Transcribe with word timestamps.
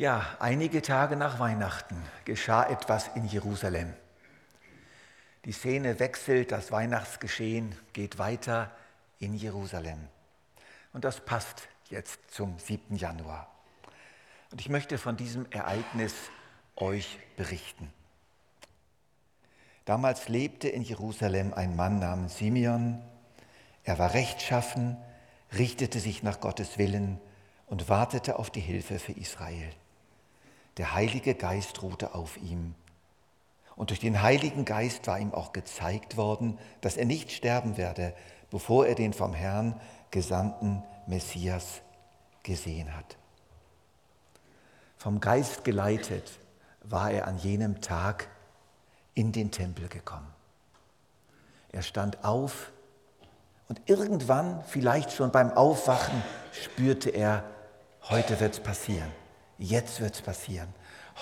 Ja, 0.00 0.24
einige 0.38 0.80
Tage 0.80 1.14
nach 1.14 1.40
Weihnachten 1.40 1.94
geschah 2.24 2.64
etwas 2.64 3.10
in 3.16 3.26
Jerusalem. 3.26 3.92
Die 5.44 5.52
Szene 5.52 6.00
wechselt, 6.00 6.52
das 6.52 6.72
Weihnachtsgeschehen 6.72 7.74
geht 7.92 8.16
weiter 8.16 8.70
in 9.18 9.34
Jerusalem. 9.34 9.98
Und 10.94 11.04
das 11.04 11.20
passt 11.20 11.68
jetzt 11.90 12.18
zum 12.30 12.58
7. 12.58 12.96
Januar. 12.96 13.46
Und 14.50 14.62
ich 14.62 14.70
möchte 14.70 14.96
von 14.96 15.18
diesem 15.18 15.44
Ereignis 15.50 16.14
euch 16.76 17.18
berichten. 17.36 17.92
Damals 19.84 20.30
lebte 20.30 20.70
in 20.70 20.80
Jerusalem 20.80 21.52
ein 21.52 21.76
Mann 21.76 21.98
namens 21.98 22.38
Simeon. 22.38 23.02
Er 23.84 23.98
war 23.98 24.14
rechtschaffen, 24.14 24.96
richtete 25.52 26.00
sich 26.00 26.22
nach 26.22 26.40
Gottes 26.40 26.78
Willen 26.78 27.20
und 27.66 27.90
wartete 27.90 28.38
auf 28.38 28.48
die 28.48 28.60
Hilfe 28.60 28.98
für 28.98 29.12
Israel. 29.12 29.70
Der 30.80 30.94
Heilige 30.94 31.34
Geist 31.34 31.82
ruhte 31.82 32.14
auf 32.14 32.38
ihm. 32.38 32.74
Und 33.76 33.90
durch 33.90 34.00
den 34.00 34.22
Heiligen 34.22 34.64
Geist 34.64 35.06
war 35.08 35.18
ihm 35.18 35.34
auch 35.34 35.52
gezeigt 35.52 36.16
worden, 36.16 36.58
dass 36.80 36.96
er 36.96 37.04
nicht 37.04 37.32
sterben 37.32 37.76
werde, 37.76 38.14
bevor 38.50 38.86
er 38.86 38.94
den 38.94 39.12
vom 39.12 39.34
Herrn 39.34 39.78
gesandten 40.10 40.82
Messias 41.06 41.82
gesehen 42.42 42.96
hat. 42.96 43.18
Vom 44.96 45.20
Geist 45.20 45.64
geleitet 45.64 46.38
war 46.82 47.10
er 47.10 47.26
an 47.26 47.36
jenem 47.36 47.82
Tag 47.82 48.28
in 49.12 49.32
den 49.32 49.50
Tempel 49.50 49.86
gekommen. 49.86 50.32
Er 51.72 51.82
stand 51.82 52.24
auf 52.24 52.72
und 53.68 53.82
irgendwann, 53.84 54.64
vielleicht 54.64 55.12
schon 55.12 55.30
beim 55.30 55.52
Aufwachen, 55.52 56.22
spürte 56.52 57.10
er, 57.10 57.44
heute 58.08 58.40
wird 58.40 58.54
es 58.54 58.60
passieren, 58.60 59.19
jetzt 59.60 60.00
wird 60.00 60.14
es 60.14 60.22
passieren. 60.22 60.68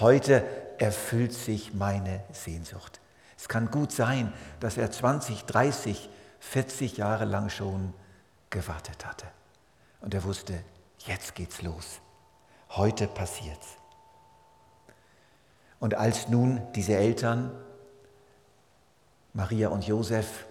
Heute 0.00 0.44
erfüllt 0.78 1.34
sich 1.34 1.74
meine 1.74 2.22
Sehnsucht. 2.32 3.00
Es 3.36 3.48
kann 3.48 3.70
gut 3.70 3.92
sein, 3.92 4.32
dass 4.60 4.76
er 4.78 4.90
20, 4.90 5.44
30, 5.44 6.08
40 6.40 6.96
Jahre 6.96 7.24
lang 7.24 7.50
schon 7.50 7.92
gewartet 8.50 9.04
hatte. 9.04 9.26
Und 10.00 10.14
er 10.14 10.24
wusste, 10.24 10.54
jetzt 11.00 11.34
geht's 11.34 11.62
los. 11.62 12.00
Heute 12.70 13.06
passiert's. 13.06 13.76
Und 15.80 15.94
als 15.94 16.28
nun 16.28 16.60
diese 16.74 16.96
Eltern, 16.96 17.52
Maria 19.32 19.68
und 19.68 19.86
Josef, 19.86 20.46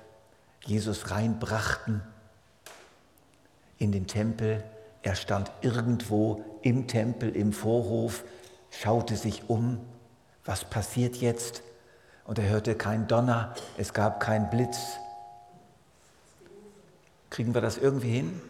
Jesus 0.65 1.11
reinbrachten 1.11 2.01
in 3.77 3.91
den 3.91 4.07
Tempel, 4.07 4.63
er 5.07 5.15
stand 5.15 5.49
irgendwo 5.61 6.43
im 6.63 6.85
Tempel, 6.85 7.33
im 7.33 7.53
Vorhof, 7.53 8.25
schaute 8.69 9.15
sich 9.15 9.49
um, 9.49 9.79
was 10.43 10.65
passiert 10.65 11.15
jetzt? 11.15 11.63
Und 12.25 12.39
er 12.39 12.49
hörte 12.49 12.75
kein 12.75 13.07
Donner, 13.07 13.55
es 13.77 13.93
gab 13.93 14.19
keinen 14.19 14.49
Blitz. 14.49 14.97
Kriegen 17.29 17.53
wir 17.53 17.61
das 17.61 17.77
irgendwie 17.77 18.11
hin? 18.11 18.41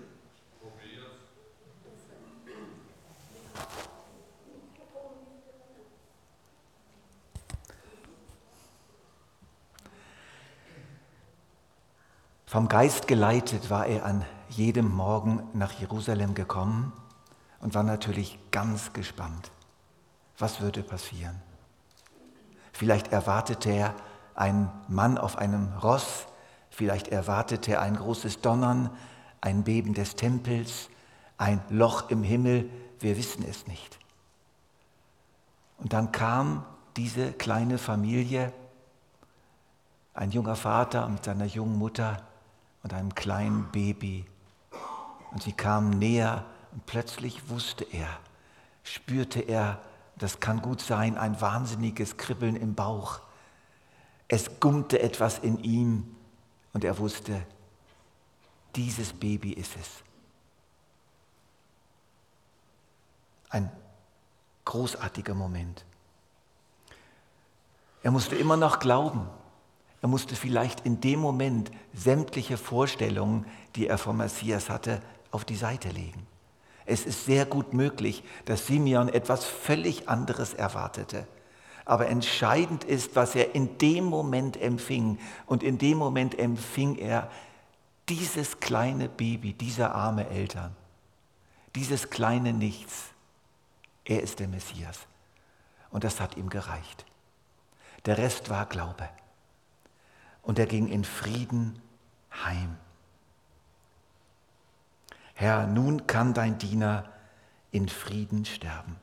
Vom 12.48 12.68
Geist 12.68 13.08
geleitet 13.08 13.70
war 13.70 13.86
er 13.86 14.06
an 14.06 14.26
jedem 14.50 14.94
Morgen 14.94 15.44
nach 15.54 15.74
Jerusalem 15.74 16.34
gekommen 16.34 16.94
und 17.60 17.74
war 17.76 17.84
natürlich 17.84 18.40
ganz 18.52 18.94
gespannt. 18.94 19.52
Was 20.38 20.62
würde 20.62 20.84
passieren? 20.84 21.42
Vielleicht 22.72 23.12
erwartete 23.12 23.72
er 23.72 23.96
einen 24.36 24.70
Mann 24.88 25.18
auf 25.18 25.38
einem 25.38 25.74
Ross, 25.82 26.28
vielleicht 26.70 27.08
erwartete 27.08 27.74
er 27.74 27.82
ein 27.82 27.96
großes 27.96 28.42
Donnern, 28.42 28.92
ein 29.42 29.64
Beben 29.64 29.94
des 29.94 30.16
Tempels, 30.16 30.90
ein 31.38 31.62
Loch 31.70 32.10
im 32.10 32.24
Himmel, 32.24 32.70
wir 33.00 33.18
wissen 33.18 33.44
es 33.48 33.68
nicht. 33.68 34.00
Und 35.78 35.94
dann 35.94 36.12
kam 36.12 36.66
diese 36.96 37.32
kleine 37.32 37.78
Familie, 37.78 38.54
ein 40.14 40.32
junger 40.32 40.56
Vater 40.56 41.08
mit 41.08 41.24
seiner 41.24 41.46
jungen 41.46 41.78
Mutter, 41.78 42.18
und 42.88 42.94
einem 42.94 43.14
kleinen 43.16 43.70
Baby. 43.72 44.26
Und 45.32 45.44
sie 45.44 45.54
kamen 45.54 45.92
näher 45.92 46.46
und 46.72 46.86
plötzlich 46.86 47.50
wusste 47.50 47.84
er, 47.86 48.20
spürte 48.84 49.42
er, 49.42 49.82
das 50.18 50.40
kann 50.40 50.62
gut 50.62 50.82
sein, 50.82 51.18
ein 51.18 51.40
wahnsinniges 51.42 52.18
Kribbeln 52.18 52.56
im 52.56 52.74
Bauch. 52.76 53.20
Es 54.28 54.60
gummte 54.60 55.02
etwas 55.02 55.40
in 55.40 55.64
ihm 55.64 56.16
und 56.74 56.84
er 56.84 56.98
wusste, 56.98 57.46
dieses 58.76 59.14
Baby 59.14 59.54
ist 59.54 59.76
es. 59.76 59.90
Ein 63.50 63.72
großartiger 64.66 65.34
Moment. 65.34 65.86
Er 68.04 68.12
musste 68.12 68.36
immer 68.36 68.58
noch 68.58 68.80
glauben, 68.80 69.28
er 70.02 70.08
musste 70.08 70.36
vielleicht 70.36 70.86
in 70.86 71.02
dem 71.02 71.20
Moment 71.20 71.72
sämtliche 71.94 72.58
Vorstellungen, 72.58 73.46
die 73.76 73.88
er 73.88 73.98
vom 73.98 74.18
Messias 74.18 74.70
hatte, 74.70 75.02
auf 75.38 75.46
die 75.46 75.56
Seite 75.56 75.90
legen. 75.90 76.26
Es 76.88 77.06
ist 77.06 77.26
sehr 77.26 77.46
gut 77.46 77.72
möglich, 77.72 78.24
dass 78.46 78.66
Simeon 78.66 79.08
etwas 79.08 79.46
völlig 79.46 80.10
anderes 80.10 80.56
erwartete. 80.56 81.28
Aber 81.86 82.08
entscheidend 82.08 82.84
ist, 82.84 83.16
was 83.16 83.36
er 83.36 83.54
in 83.54 83.78
dem 83.78 84.06
Moment 84.06 84.60
empfing. 84.60 85.20
Und 85.46 85.62
in 85.62 85.78
dem 85.78 86.00
Moment 86.00 86.40
empfing 86.40 86.98
er 86.98 87.30
dieses 88.10 88.60
kleine 88.60 89.10
Baby, 89.10 89.54
diese 89.54 89.92
arme 89.92 90.28
Eltern, 90.28 90.76
dieses 91.76 92.10
kleine 92.10 92.52
Nichts. 92.52 93.12
Er 94.06 94.24
ist 94.24 94.40
der 94.40 94.48
Messias. 94.48 95.02
Und 95.92 96.04
das 96.04 96.20
hat 96.20 96.36
ihm 96.36 96.50
gereicht. 96.50 97.06
Der 98.08 98.18
Rest 98.18 98.50
war 98.50 98.66
Glaube 98.66 99.08
und 100.42 100.58
er 100.58 100.66
ging 100.66 100.88
in 100.88 101.04
Frieden 101.04 101.80
heim. 102.44 102.78
Herr, 105.40 105.68
nun 105.68 106.08
kann 106.08 106.34
dein 106.34 106.58
Diener 106.58 107.04
in 107.70 107.90
Frieden 107.90 108.44
sterben, 108.44 108.96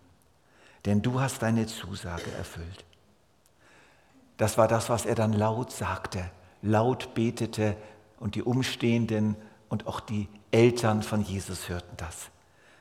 denn 0.85 1.01
du 1.01 1.21
hast 1.21 1.43
deine 1.43 1.69
Zusage 1.69 2.29
erfüllt. 2.37 2.85
Das 4.37 4.59
war 4.59 4.67
das, 4.67 4.91
was 4.91 5.07
er 5.07 5.15
dann 5.15 5.33
laut 5.33 5.71
sagte, 5.71 6.29
laut 6.61 7.15
betete 7.15 7.77
und 8.19 8.35
die 8.35 8.43
Umstehenden 8.43 9.37
und 9.69 9.87
auch 9.87 10.01
die 10.01 10.29
Eltern 10.51 11.05
von 11.05 11.23
Jesus 11.23 11.69
hörten 11.69 11.97
das. 11.99 12.31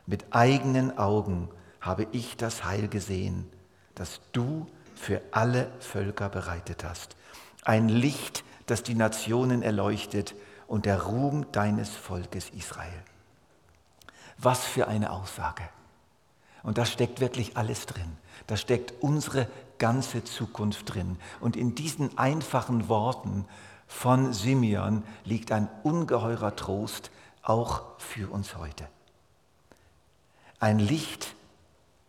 Mit 0.08 0.26
eigenen 0.32 0.98
Augen 0.98 1.48
habe 1.80 2.08
ich 2.12 2.36
das 2.38 2.66
Heil 2.66 2.88
gesehen, 2.88 3.48
das 3.94 4.20
du 4.32 4.66
für 4.96 5.22
alle 5.30 5.70
Völker 5.80 6.28
bereitet 6.28 6.84
hast. 6.84 7.16
Ein 7.64 7.88
Licht, 7.88 8.44
das 8.66 8.82
die 8.82 8.96
Nationen 8.96 9.62
erleuchtet 9.62 10.34
und 10.66 10.88
der 10.88 11.04
Ruhm 11.04 11.46
deines 11.52 11.92
Volkes 11.92 12.50
Israel. 12.50 13.04
Was 14.44 14.66
für 14.66 14.88
eine 14.88 15.12
Aussage. 15.12 15.64
Und 16.64 16.78
da 16.78 16.86
steckt 16.86 17.20
wirklich 17.20 17.58
alles 17.58 17.86
drin. 17.86 18.18
Da 18.48 18.58
steckt 18.58 18.94
unsere 19.02 19.48
ganze 19.78 20.24
Zukunft 20.24 20.94
drin. 20.94 21.18
Und 21.40 21.56
in 21.56 21.76
diesen 21.76 22.18
einfachen 22.18 22.88
Worten 22.88 23.46
von 23.88 24.34
Simeon 24.34 25.04
liegt 25.26 25.52
ein 25.52 25.70
ungeheurer 25.84 26.56
Trost 26.56 27.12
auch 27.42 27.84
für 27.98 28.32
uns 28.32 28.56
heute. 28.58 28.88
Ein 30.60 30.80
Licht, 30.80 31.36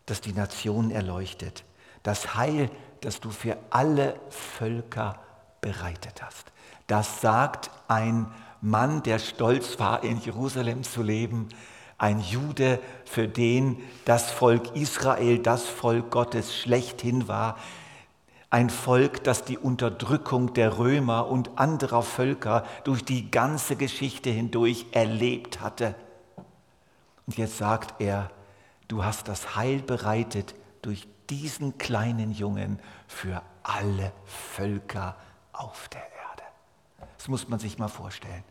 das 0.05 0.21
die 0.21 0.33
Nationen 0.33 0.91
erleuchtet. 0.91 1.63
Das 2.03 2.35
Heil, 2.35 2.69
das 3.01 3.19
du 3.19 3.29
für 3.29 3.57
alle 3.69 4.19
Völker 4.29 5.19
bereitet 5.61 6.21
hast. 6.21 6.51
Das 6.87 7.21
sagt 7.21 7.71
ein 7.87 8.31
Mann, 8.61 9.03
der 9.03 9.19
stolz 9.19 9.79
war, 9.79 10.03
in 10.03 10.19
Jerusalem 10.21 10.83
zu 10.83 11.01
leben, 11.01 11.49
ein 11.97 12.19
Jude, 12.19 12.79
für 13.05 13.27
den 13.27 13.81
das 14.03 14.31
Volk 14.31 14.75
Israel, 14.75 15.39
das 15.39 15.65
Volk 15.65 16.11
Gottes 16.11 16.55
schlechthin 16.55 17.27
war, 17.27 17.57
ein 18.49 18.69
Volk, 18.69 19.23
das 19.23 19.43
die 19.43 19.57
Unterdrückung 19.57 20.53
der 20.53 20.77
Römer 20.77 21.27
und 21.27 21.57
anderer 21.57 22.03
Völker 22.03 22.63
durch 22.83 23.03
die 23.03 23.29
ganze 23.29 23.75
Geschichte 23.75 24.29
hindurch 24.29 24.85
erlebt 24.91 25.59
hatte. 25.59 25.95
Und 27.25 27.37
jetzt 27.37 27.57
sagt 27.57 27.99
er, 27.99 28.29
du 28.87 29.03
hast 29.03 29.27
das 29.27 29.55
Heil 29.55 29.81
bereitet 29.81 30.55
durch 30.81 31.07
diesen 31.29 31.77
kleinen 31.77 32.31
Jungen 32.31 32.79
für 33.07 33.41
alle 33.63 34.11
Völker 34.25 35.15
auf 35.51 35.89
der 35.89 36.01
Erde. 36.01 36.43
Das 37.17 37.27
muss 37.27 37.49
man 37.49 37.59
sich 37.59 37.77
mal 37.77 37.87
vorstellen. 37.87 38.43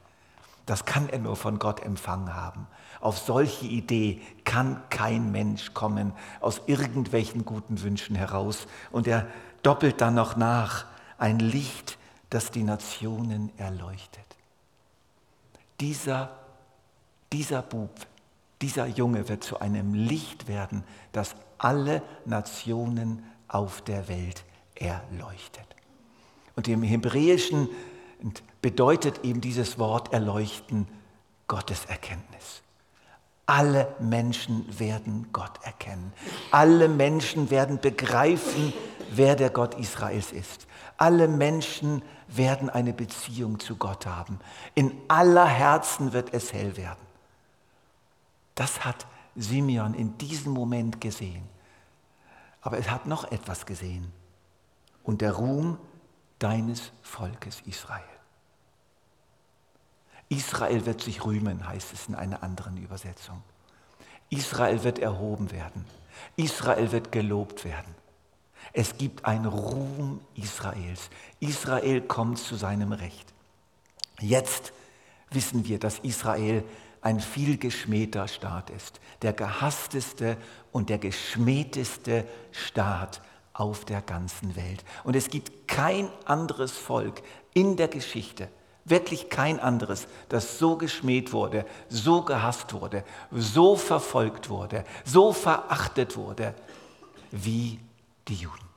Das 0.67 0.85
kann 0.85 1.09
er 1.09 1.19
nur 1.19 1.37
von 1.37 1.59
Gott 1.59 1.83
empfangen 1.83 2.35
haben. 2.35 2.67
Auf 3.01 3.19
solche 3.19 3.67
Idee 3.67 4.23
kann 4.45 4.83
kein 4.89 5.31
Mensch 5.31 5.75
kommen 5.75 6.13
aus 6.41 6.63
irgendwelchen 6.67 7.45
guten 7.45 7.83
Wünschen 7.83 8.17
heraus. 8.17 8.67
Und 8.91 9.07
er 9.07 9.27
doppelt 9.63 10.01
dann 10.01 10.15
noch 10.15 10.37
nach, 10.37 10.87
ein 11.19 11.39
Licht, 11.39 11.99
das 12.31 12.51
die 12.51 12.63
Nationen 12.63 13.53
erleuchtet. 13.59 14.25
Dieser, 15.81 16.31
dieser 17.33 17.63
Bub, 17.63 17.91
dieser 18.63 18.87
Junge 18.87 19.29
wird 19.29 19.45
zu 19.45 19.61
einem 19.61 19.93
Licht 19.93 20.49
werden, 20.49 20.83
das 21.13 21.37
alle 21.59 22.03
Nationen 22.25 23.25
auf 23.49 23.83
der 23.83 24.09
Welt 24.09 24.45
erleuchtet. 24.75 25.67
Und 26.57 26.69
im 26.69 26.83
Hebräischen 26.83 27.69
bedeutet 28.63 29.25
eben 29.25 29.41
dieses 29.41 29.79
Wort 29.79 30.13
erleuchten 30.13 30.89
Gottes 31.47 31.85
Erkenntnis. 31.85 32.63
Alle 33.47 33.95
Menschen 34.01 34.67
werden 34.79 35.29
Gott 35.33 35.63
erkennen. 35.63 36.13
Alle 36.51 36.89
Menschen 36.89 37.51
werden 37.51 37.79
begreifen, 37.79 38.73
wer 39.11 39.37
der 39.37 39.51
Gott 39.51 39.75
Israels 39.75 40.33
ist. 40.33 40.67
Alle 40.97 41.29
Menschen 41.29 42.03
werden 42.29 42.71
eine 42.71 42.95
Beziehung 42.95 43.59
zu 43.61 43.77
Gott 43.77 44.07
haben. 44.07 44.39
In 44.75 44.93
aller 45.09 45.47
Herzen 45.47 46.15
wird 46.15 46.33
es 46.33 46.53
hell 46.55 46.77
werden. 46.79 47.05
Das 48.55 48.85
hat 48.85 49.07
Simeon 49.37 49.93
in 49.93 50.17
diesem 50.17 50.53
Moment 50.53 51.01
gesehen. 51.01 51.45
Aber 52.63 52.79
es 52.79 52.89
hat 52.89 53.07
noch 53.07 53.31
etwas 53.31 53.67
gesehen. 53.67 54.11
Und 55.03 55.21
der 55.21 55.33
Ruhm 55.33 55.77
deines 56.39 56.93
Volkes 57.03 57.61
Israel. 57.67 58.14
Israel 60.35 60.85
wird 60.87 61.01
sich 61.01 61.25
rühmen, 61.25 61.67
heißt 61.67 61.93
es 61.93 62.09
in 62.09 62.15
einer 62.15 62.43
anderen 62.43 62.77
Übersetzung. 62.77 63.43
Israel 64.31 64.83
wird 64.83 64.99
erhoben 64.99 65.53
werden. 65.53 65.85
Israel 66.37 66.91
wird 66.91 67.13
gelobt 67.13 67.65
werden. 67.65 67.95
Es 68.73 68.97
gibt 68.99 69.25
einen 69.25 69.47
Ruhm 69.47 70.21
Israels. 70.35 71.11
Israel 71.39 72.01
kommt 72.01 72.39
zu 72.39 72.57
seinem 72.57 72.93
Recht. 72.93 73.33
Jetzt 74.21 74.73
wissen 75.31 75.67
wir, 75.67 75.79
dass 75.79 75.99
Israel 76.01 76.65
ein 77.01 77.21
vielgeschmähter 77.21 78.27
Staat 78.27 78.71
ist, 78.71 79.01
der 79.23 79.35
gehassteste 79.35 80.37
und 80.73 80.89
der 80.89 80.99
geschmähteste 80.99 82.27
Staat 82.51 83.21
auf 83.53 83.85
der 83.85 84.01
ganzen 84.01 84.57
Welt. 84.57 84.85
Und 85.05 85.15
es 85.15 85.29
gibt 85.29 85.69
kein 85.69 86.09
anderes 86.25 86.73
Volk 86.73 87.23
in 87.53 87.77
der 87.77 87.89
Geschichte, 87.89 88.49
wirklich 88.85 89.31
kein 89.31 89.61
anderes, 89.61 90.07
das 90.29 90.59
so 90.59 90.77
geschmäht 90.77 91.33
wurde, 91.33 91.65
so 91.89 92.23
gehasst 92.23 92.73
wurde, 92.75 93.05
so 93.31 93.77
verfolgt 93.77 94.51
wurde, 94.51 94.85
so 95.05 95.33
verachtet 95.33 96.17
wurde 96.17 96.55
wie 97.31 97.81
die 98.29 98.35
Juden. 98.35 98.69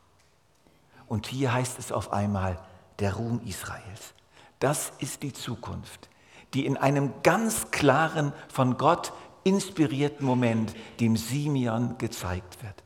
Und 1.07 1.27
hier 1.27 1.53
heißt 1.53 1.79
es 1.79 1.91
auf 1.91 2.11
einmal 2.11 2.59
der 2.99 3.15
Ruhm 3.15 3.41
Israels. 3.45 4.13
Das 4.59 4.91
ist 4.99 5.23
die 5.23 5.33
Zukunft, 5.33 6.09
die 6.53 6.65
in 6.65 6.77
einem 6.77 7.13
ganz 7.23 7.71
klaren, 7.71 8.33
von 8.51 8.77
Gott 8.77 9.13
inspirierten 9.43 10.25
Moment 10.25 10.75
dem 10.99 11.15
Simeon 11.15 11.97
gezeigt 11.97 12.61
wird. 12.63 12.83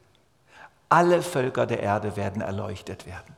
Alle 0.89 1.21
Völker 1.21 1.65
der 1.65 1.79
Erde 1.79 2.15
werden 2.17 2.41
erleuchtet 2.41 3.05
werden. 3.05 3.30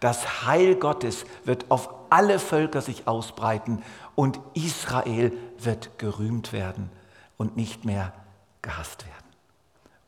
Das 0.00 0.46
Heil 0.46 0.76
Gottes 0.76 1.24
wird 1.44 1.70
auf 1.70 1.88
alle 2.10 2.38
Völker 2.38 2.80
sich 2.80 3.06
ausbreiten 3.06 3.82
und 4.14 4.40
Israel 4.54 5.32
wird 5.58 5.98
gerühmt 5.98 6.52
werden 6.52 6.90
und 7.36 7.56
nicht 7.56 7.84
mehr 7.84 8.12
gehasst 8.62 9.04
werden. 9.06 9.14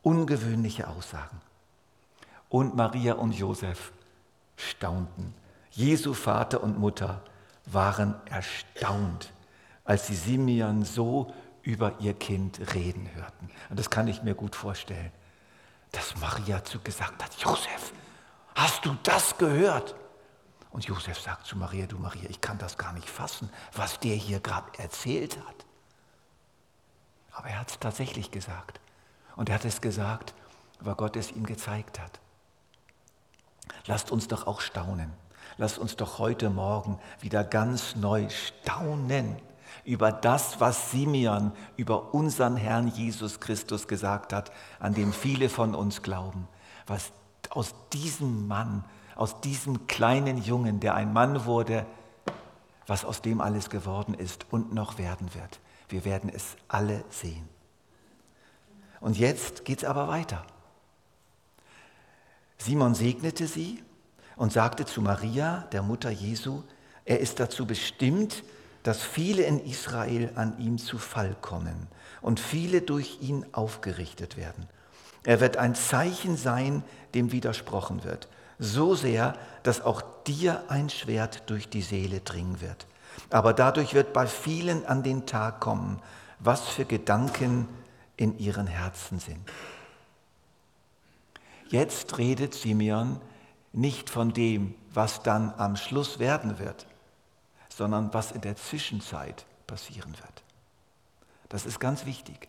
Ungewöhnliche 0.02 0.88
Aussagen. 0.88 1.40
Und 2.48 2.76
Maria 2.76 3.14
und 3.14 3.32
Josef 3.32 3.92
staunten. 4.56 5.34
Jesu 5.70 6.14
Vater 6.14 6.62
und 6.62 6.78
Mutter 6.78 7.22
waren 7.66 8.14
erstaunt, 8.30 9.32
als 9.84 10.06
sie 10.06 10.14
Simeon 10.14 10.84
so 10.84 11.32
über 11.62 11.94
ihr 11.98 12.14
Kind 12.14 12.60
reden 12.74 13.10
hörten. 13.14 13.50
Und 13.68 13.78
das 13.78 13.90
kann 13.90 14.06
ich 14.06 14.22
mir 14.22 14.34
gut 14.34 14.54
vorstellen 14.54 15.10
dass 15.96 16.14
Maria 16.20 16.62
zu 16.62 16.78
gesagt 16.80 17.22
hat, 17.22 17.32
Josef, 17.38 17.92
hast 18.56 18.84
du 18.84 18.96
das 19.04 19.38
gehört? 19.38 19.94
Und 20.70 20.84
Josef 20.84 21.20
sagt 21.20 21.46
zu 21.46 21.56
Maria, 21.56 21.86
du 21.86 21.96
Maria, 21.96 22.28
ich 22.28 22.40
kann 22.40 22.58
das 22.58 22.76
gar 22.76 22.92
nicht 22.92 23.08
fassen, 23.08 23.48
was 23.72 24.00
der 24.00 24.16
hier 24.16 24.40
gerade 24.40 24.78
erzählt 24.78 25.38
hat. 25.46 25.64
Aber 27.32 27.48
er 27.48 27.60
hat 27.60 27.70
es 27.70 27.78
tatsächlich 27.78 28.30
gesagt. 28.30 28.80
Und 29.36 29.48
er 29.48 29.54
hat 29.54 29.64
es 29.64 29.80
gesagt, 29.80 30.34
weil 30.80 30.94
Gott 30.94 31.16
es 31.16 31.30
ihm 31.30 31.46
gezeigt 31.46 32.00
hat. 32.00 32.18
Lasst 33.86 34.10
uns 34.10 34.28
doch 34.28 34.46
auch 34.46 34.60
staunen. 34.60 35.12
Lasst 35.58 35.78
uns 35.78 35.96
doch 35.96 36.18
heute 36.18 36.50
Morgen 36.50 36.98
wieder 37.20 37.44
ganz 37.44 37.96
neu 37.96 38.28
staunen 38.28 39.40
über 39.84 40.12
das, 40.12 40.60
was 40.60 40.90
Simeon 40.90 41.52
über 41.76 42.12
unseren 42.14 42.56
Herrn 42.56 42.88
Jesus 42.88 43.40
Christus 43.40 43.88
gesagt 43.88 44.32
hat, 44.32 44.50
an 44.80 44.94
dem 44.94 45.12
viele 45.12 45.48
von 45.48 45.74
uns 45.74 46.02
glauben. 46.02 46.48
Was 46.86 47.12
aus 47.52 47.74
diesem 47.92 48.46
Mann, 48.48 48.84
aus 49.14 49.40
diesem 49.40 49.86
kleinen 49.86 50.38
Jungen, 50.38 50.80
der 50.80 50.94
ein 50.94 51.12
Mann 51.12 51.44
wurde, 51.44 51.86
was 52.86 53.04
aus 53.04 53.22
dem 53.22 53.40
alles 53.40 53.70
geworden 53.70 54.14
ist 54.14 54.46
und 54.50 54.72
noch 54.72 54.98
werden 54.98 55.34
wird. 55.34 55.60
Wir 55.88 56.04
werden 56.04 56.30
es 56.32 56.56
alle 56.68 57.04
sehen. 57.10 57.48
Und 59.00 59.18
jetzt 59.18 59.64
geht 59.64 59.78
es 59.78 59.84
aber 59.84 60.08
weiter. 60.08 60.44
Simon 62.58 62.94
segnete 62.94 63.46
sie 63.46 63.82
und 64.36 64.52
sagte 64.52 64.86
zu 64.86 65.02
Maria, 65.02 65.66
der 65.72 65.82
Mutter 65.82 66.10
Jesu, 66.10 66.62
er 67.04 67.20
ist 67.20 67.38
dazu 67.38 67.66
bestimmt, 67.66 68.42
dass 68.82 69.02
viele 69.02 69.42
in 69.42 69.60
Israel 69.60 70.30
an 70.36 70.58
ihm 70.58 70.78
zu 70.78 70.98
Fall 70.98 71.36
kommen 71.40 71.88
und 72.22 72.40
viele 72.40 72.82
durch 72.82 73.18
ihn 73.20 73.44
aufgerichtet 73.52 74.36
werden. 74.36 74.68
Er 75.26 75.40
wird 75.40 75.56
ein 75.56 75.74
Zeichen 75.74 76.36
sein, 76.36 76.84
dem 77.14 77.32
widersprochen 77.32 78.04
wird, 78.04 78.28
so 78.60 78.94
sehr, 78.94 79.36
dass 79.64 79.80
auch 79.80 80.00
dir 80.24 80.62
ein 80.68 80.88
Schwert 80.88 81.50
durch 81.50 81.68
die 81.68 81.82
Seele 81.82 82.20
dringen 82.20 82.60
wird. 82.60 82.86
Aber 83.30 83.52
dadurch 83.52 83.92
wird 83.92 84.12
bei 84.12 84.28
vielen 84.28 84.86
an 84.86 85.02
den 85.02 85.26
Tag 85.26 85.60
kommen, 85.60 86.00
was 86.38 86.68
für 86.68 86.84
Gedanken 86.84 87.68
in 88.16 88.38
ihren 88.38 88.68
Herzen 88.68 89.18
sind. 89.18 89.40
Jetzt 91.68 92.18
redet 92.18 92.54
Simeon 92.54 93.20
nicht 93.72 94.08
von 94.08 94.32
dem, 94.32 94.76
was 94.94 95.24
dann 95.24 95.52
am 95.58 95.74
Schluss 95.74 96.20
werden 96.20 96.60
wird, 96.60 96.86
sondern 97.68 98.14
was 98.14 98.30
in 98.30 98.42
der 98.42 98.54
Zwischenzeit 98.54 99.44
passieren 99.66 100.12
wird. 100.12 100.44
Das 101.48 101.66
ist 101.66 101.80
ganz 101.80 102.06
wichtig. 102.06 102.48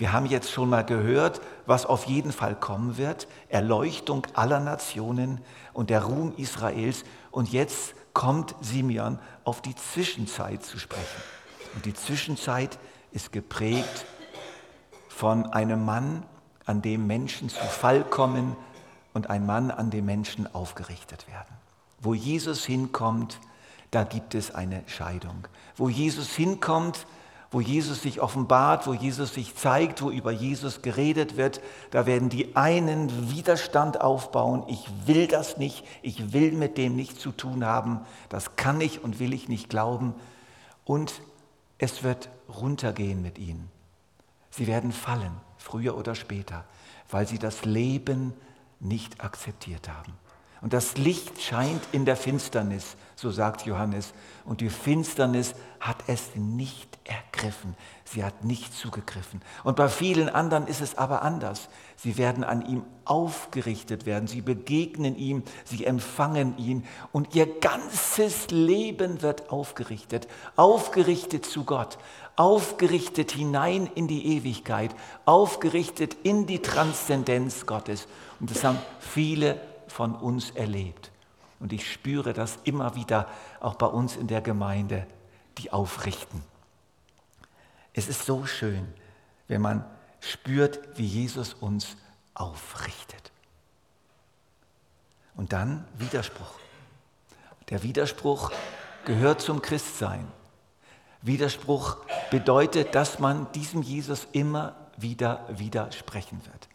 Wir 0.00 0.14
haben 0.14 0.24
jetzt 0.24 0.50
schon 0.50 0.70
mal 0.70 0.82
gehört, 0.82 1.42
was 1.66 1.84
auf 1.84 2.06
jeden 2.06 2.32
Fall 2.32 2.54
kommen 2.54 2.96
wird. 2.96 3.28
Erleuchtung 3.50 4.26
aller 4.32 4.58
Nationen 4.58 5.42
und 5.74 5.90
der 5.90 6.04
Ruhm 6.04 6.32
Israels. 6.38 7.04
Und 7.30 7.52
jetzt 7.52 7.94
kommt 8.14 8.54
Simeon 8.62 9.18
auf 9.44 9.60
die 9.60 9.74
Zwischenzeit 9.74 10.64
zu 10.64 10.78
sprechen. 10.78 11.22
Und 11.74 11.84
die 11.84 11.92
Zwischenzeit 11.92 12.78
ist 13.12 13.30
geprägt 13.30 14.06
von 15.10 15.52
einem 15.52 15.84
Mann, 15.84 16.24
an 16.64 16.80
dem 16.80 17.06
Menschen 17.06 17.50
zu 17.50 17.62
Fall 17.62 18.02
kommen 18.02 18.56
und 19.12 19.28
ein 19.28 19.44
Mann, 19.44 19.70
an 19.70 19.90
dem 19.90 20.06
Menschen 20.06 20.52
aufgerichtet 20.54 21.28
werden. 21.28 21.54
Wo 22.00 22.14
Jesus 22.14 22.64
hinkommt, 22.64 23.38
da 23.90 24.04
gibt 24.04 24.34
es 24.34 24.54
eine 24.54 24.82
Scheidung. 24.86 25.46
Wo 25.76 25.90
Jesus 25.90 26.34
hinkommt, 26.34 27.06
wo 27.50 27.60
Jesus 27.60 28.02
sich 28.02 28.20
offenbart, 28.20 28.86
wo 28.86 28.94
Jesus 28.94 29.34
sich 29.34 29.56
zeigt, 29.56 30.02
wo 30.02 30.10
über 30.10 30.30
Jesus 30.30 30.82
geredet 30.82 31.36
wird, 31.36 31.60
da 31.90 32.06
werden 32.06 32.28
die 32.28 32.54
einen 32.54 33.30
Widerstand 33.30 34.00
aufbauen. 34.00 34.62
Ich 34.68 34.86
will 35.06 35.26
das 35.26 35.56
nicht, 35.56 35.84
ich 36.02 36.32
will 36.32 36.52
mit 36.52 36.78
dem 36.78 36.94
nichts 36.94 37.18
zu 37.18 37.32
tun 37.32 37.64
haben, 37.64 38.00
das 38.28 38.54
kann 38.54 38.80
ich 38.80 39.02
und 39.02 39.18
will 39.18 39.32
ich 39.32 39.48
nicht 39.48 39.68
glauben. 39.68 40.14
Und 40.84 41.22
es 41.78 42.04
wird 42.04 42.28
runtergehen 42.48 43.20
mit 43.20 43.38
ihnen. 43.38 43.68
Sie 44.50 44.66
werden 44.66 44.92
fallen, 44.92 45.32
früher 45.56 45.96
oder 45.96 46.14
später, 46.14 46.64
weil 47.08 47.26
sie 47.26 47.38
das 47.38 47.64
Leben 47.64 48.32
nicht 48.78 49.24
akzeptiert 49.24 49.88
haben. 49.88 50.12
Und 50.62 50.74
das 50.74 50.98
Licht 50.98 51.40
scheint 51.40 51.82
in 51.92 52.04
der 52.04 52.16
Finsternis, 52.16 52.96
so 53.16 53.30
sagt 53.30 53.64
Johannes. 53.64 54.12
Und 54.44 54.60
die 54.60 54.68
Finsternis 54.68 55.54
hat 55.78 55.96
es 56.06 56.36
nicht 56.36 56.98
ergriffen. 57.04 57.74
Sie 58.04 58.22
hat 58.22 58.44
nicht 58.44 58.74
zugegriffen. 58.74 59.40
Und 59.64 59.76
bei 59.76 59.88
vielen 59.88 60.28
anderen 60.28 60.66
ist 60.66 60.82
es 60.82 60.98
aber 60.98 61.22
anders. 61.22 61.70
Sie 61.96 62.18
werden 62.18 62.44
an 62.44 62.66
ihm 62.66 62.84
aufgerichtet 63.06 64.04
werden. 64.04 64.26
Sie 64.26 64.42
begegnen 64.42 65.16
ihm, 65.16 65.44
sie 65.64 65.86
empfangen 65.86 66.58
ihn 66.58 66.84
und 67.10 67.34
ihr 67.34 67.46
ganzes 67.60 68.50
Leben 68.50 69.22
wird 69.22 69.50
aufgerichtet. 69.50 70.28
Aufgerichtet 70.56 71.46
zu 71.46 71.64
Gott, 71.64 71.96
aufgerichtet 72.36 73.32
hinein 73.32 73.88
in 73.94 74.08
die 74.08 74.36
Ewigkeit, 74.36 74.94
aufgerichtet 75.24 76.16
in 76.22 76.46
die 76.46 76.60
Transzendenz 76.60 77.64
Gottes. 77.64 78.06
Und 78.40 78.50
das 78.50 78.62
haben 78.62 78.78
viele 78.98 79.58
von 79.90 80.14
uns 80.14 80.50
erlebt. 80.50 81.10
Und 81.58 81.72
ich 81.72 81.90
spüre 81.92 82.32
das 82.32 82.58
immer 82.64 82.94
wieder 82.94 83.28
auch 83.60 83.74
bei 83.74 83.86
uns 83.86 84.16
in 84.16 84.26
der 84.26 84.40
Gemeinde, 84.40 85.06
die 85.58 85.72
aufrichten. 85.72 86.42
Es 87.92 88.08
ist 88.08 88.24
so 88.24 88.46
schön, 88.46 88.86
wenn 89.48 89.60
man 89.60 89.84
spürt, 90.20 90.80
wie 90.96 91.06
Jesus 91.06 91.54
uns 91.54 91.96
aufrichtet. 92.34 93.32
Und 95.36 95.52
dann 95.52 95.84
Widerspruch. 95.98 96.54
Der 97.68 97.82
Widerspruch 97.82 98.50
gehört 99.04 99.40
zum 99.40 99.62
Christsein. 99.62 100.26
Widerspruch 101.22 101.98
bedeutet, 102.30 102.94
dass 102.94 103.18
man 103.18 103.50
diesem 103.52 103.82
Jesus 103.82 104.26
immer 104.32 104.74
wieder 104.96 105.46
widersprechen 105.48 106.40
wird, 106.46 106.68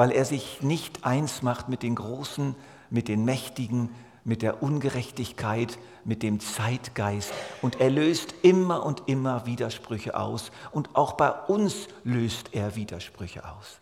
weil 0.00 0.12
er 0.12 0.24
sich 0.24 0.62
nicht 0.62 1.04
eins 1.04 1.42
macht 1.42 1.68
mit 1.68 1.82
den 1.82 1.94
Großen, 1.94 2.56
mit 2.88 3.06
den 3.06 3.22
Mächtigen, 3.26 3.90
mit 4.24 4.40
der 4.40 4.62
Ungerechtigkeit, 4.62 5.78
mit 6.06 6.22
dem 6.22 6.40
Zeitgeist. 6.40 7.34
Und 7.60 7.82
er 7.82 7.90
löst 7.90 8.32
immer 8.40 8.86
und 8.86 9.02
immer 9.08 9.44
Widersprüche 9.44 10.18
aus. 10.18 10.52
Und 10.70 10.96
auch 10.96 11.12
bei 11.12 11.30
uns 11.30 11.86
löst 12.02 12.54
er 12.54 12.76
Widersprüche 12.76 13.46
aus. 13.46 13.80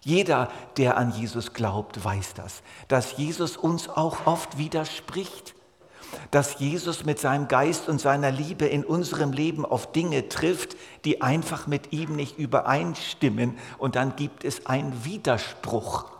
Jeder, 0.00 0.50
der 0.76 0.96
an 0.96 1.12
Jesus 1.12 1.52
glaubt, 1.52 2.04
weiß 2.04 2.34
das, 2.34 2.64
dass 2.88 3.16
Jesus 3.16 3.56
uns 3.56 3.88
auch 3.88 4.26
oft 4.26 4.58
widerspricht, 4.58 5.54
dass 6.30 6.58
Jesus 6.58 7.04
mit 7.04 7.18
seinem 7.18 7.48
Geist 7.48 7.88
und 7.88 8.00
seiner 8.00 8.30
Liebe 8.30 8.66
in 8.66 8.84
unserem 8.84 9.32
Leben 9.32 9.64
auf 9.64 9.92
Dinge 9.92 10.28
trifft, 10.28 10.76
die 11.04 11.22
einfach 11.22 11.66
mit 11.66 11.92
ihm 11.92 12.16
nicht 12.16 12.38
übereinstimmen 12.38 13.58
und 13.78 13.96
dann 13.96 14.16
gibt 14.16 14.44
es 14.44 14.66
einen 14.66 15.04
Widerspruch. 15.04 16.10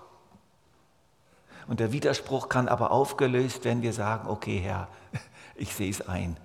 Und 1.66 1.80
der 1.80 1.92
Widerspruch 1.92 2.48
kann 2.48 2.68
aber 2.68 2.90
aufgelöst, 2.90 3.64
wenn 3.64 3.82
wir 3.82 3.92
sagen, 3.92 4.28
okay 4.28 4.58
Herr, 4.58 4.88
ich 5.54 5.74
sehe 5.74 5.90
es 5.90 6.00
ein. 6.06 6.36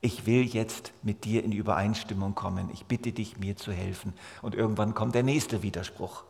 Ich 0.00 0.26
will 0.26 0.44
jetzt 0.44 0.92
mit 1.02 1.24
dir 1.24 1.42
in 1.44 1.52
Übereinstimmung 1.52 2.34
kommen. 2.34 2.70
Ich 2.72 2.86
bitte 2.86 3.12
dich, 3.12 3.38
mir 3.38 3.56
zu 3.56 3.72
helfen. 3.72 4.14
Und 4.42 4.54
irgendwann 4.54 4.94
kommt 4.94 5.14
der 5.14 5.24
nächste 5.24 5.62
Widerspruch. 5.62 6.24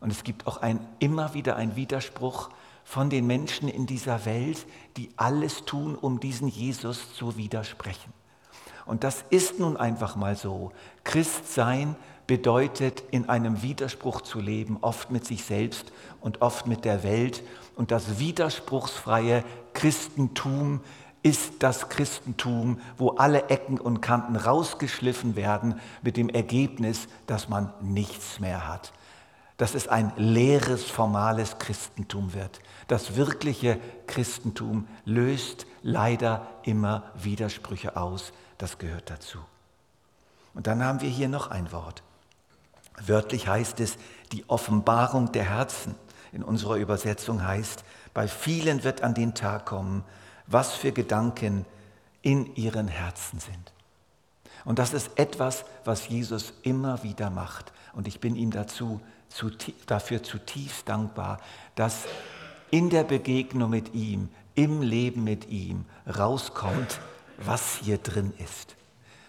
Und 0.00 0.12
es 0.12 0.24
gibt 0.24 0.46
auch 0.46 0.58
ein, 0.58 0.78
immer 0.98 1.32
wieder 1.32 1.56
einen 1.56 1.74
Widerspruch 1.74 2.50
von 2.86 3.10
den 3.10 3.26
Menschen 3.26 3.68
in 3.68 3.84
dieser 3.84 4.24
Welt, 4.26 4.64
die 4.96 5.10
alles 5.16 5.64
tun, 5.64 5.96
um 5.96 6.20
diesen 6.20 6.46
Jesus 6.46 7.12
zu 7.14 7.36
widersprechen. 7.36 8.12
Und 8.86 9.02
das 9.02 9.24
ist 9.28 9.58
nun 9.58 9.76
einfach 9.76 10.14
mal 10.14 10.36
so. 10.36 10.70
Christsein 11.02 11.96
bedeutet, 12.28 13.02
in 13.10 13.28
einem 13.28 13.60
Widerspruch 13.62 14.20
zu 14.20 14.38
leben, 14.38 14.78
oft 14.82 15.10
mit 15.10 15.26
sich 15.26 15.44
selbst 15.44 15.92
und 16.20 16.42
oft 16.42 16.68
mit 16.68 16.84
der 16.84 17.02
Welt. 17.02 17.42
Und 17.74 17.90
das 17.90 18.20
widerspruchsfreie 18.20 19.42
Christentum 19.74 20.80
ist 21.24 21.54
das 21.64 21.88
Christentum, 21.88 22.78
wo 22.98 23.10
alle 23.16 23.48
Ecken 23.48 23.80
und 23.80 24.00
Kanten 24.00 24.36
rausgeschliffen 24.36 25.34
werden 25.34 25.80
mit 26.02 26.16
dem 26.16 26.28
Ergebnis, 26.28 27.08
dass 27.26 27.48
man 27.48 27.72
nichts 27.80 28.38
mehr 28.38 28.68
hat. 28.68 28.92
Dass 29.56 29.74
es 29.74 29.88
ein 29.88 30.12
leeres, 30.16 30.84
formales 30.84 31.58
Christentum 31.58 32.34
wird. 32.34 32.60
Das 32.88 33.16
wirkliche 33.16 33.80
Christentum 34.06 34.86
löst 35.04 35.66
leider 35.82 36.46
immer 36.62 37.04
Widersprüche 37.14 37.96
aus. 37.96 38.32
Das 38.58 38.78
gehört 38.78 39.10
dazu. 39.10 39.38
Und 40.54 40.66
dann 40.66 40.84
haben 40.84 41.00
wir 41.00 41.08
hier 41.08 41.28
noch 41.28 41.50
ein 41.50 41.72
Wort. 41.72 42.02
Wörtlich 43.04 43.46
heißt 43.46 43.80
es 43.80 43.96
die 44.32 44.48
Offenbarung 44.48 45.32
der 45.32 45.44
Herzen. 45.44 45.94
In 46.32 46.42
unserer 46.42 46.76
Übersetzung 46.76 47.44
heißt, 47.44 47.84
bei 48.14 48.28
vielen 48.28 48.84
wird 48.84 49.02
an 49.02 49.14
den 49.14 49.34
Tag 49.34 49.66
kommen, 49.66 50.04
was 50.46 50.72
für 50.72 50.92
Gedanken 50.92 51.66
in 52.22 52.54
ihren 52.56 52.88
Herzen 52.88 53.38
sind. 53.38 53.72
Und 54.64 54.78
das 54.78 54.92
ist 54.92 55.18
etwas, 55.18 55.64
was 55.84 56.08
Jesus 56.08 56.52
immer 56.62 57.02
wieder 57.02 57.30
macht. 57.30 57.72
Und 57.92 58.08
ich 58.08 58.20
bin 58.20 58.34
ihm 58.34 58.50
dazu, 58.50 59.00
dafür 59.86 60.22
zutiefst 60.22 60.88
dankbar, 60.88 61.38
dass 61.74 62.04
in 62.70 62.90
der 62.90 63.04
Begegnung 63.04 63.70
mit 63.70 63.94
ihm, 63.94 64.28
im 64.54 64.82
Leben 64.82 65.24
mit 65.24 65.48
ihm 65.48 65.84
rauskommt, 66.06 67.00
was 67.38 67.78
hier 67.82 67.98
drin 67.98 68.32
ist. 68.38 68.76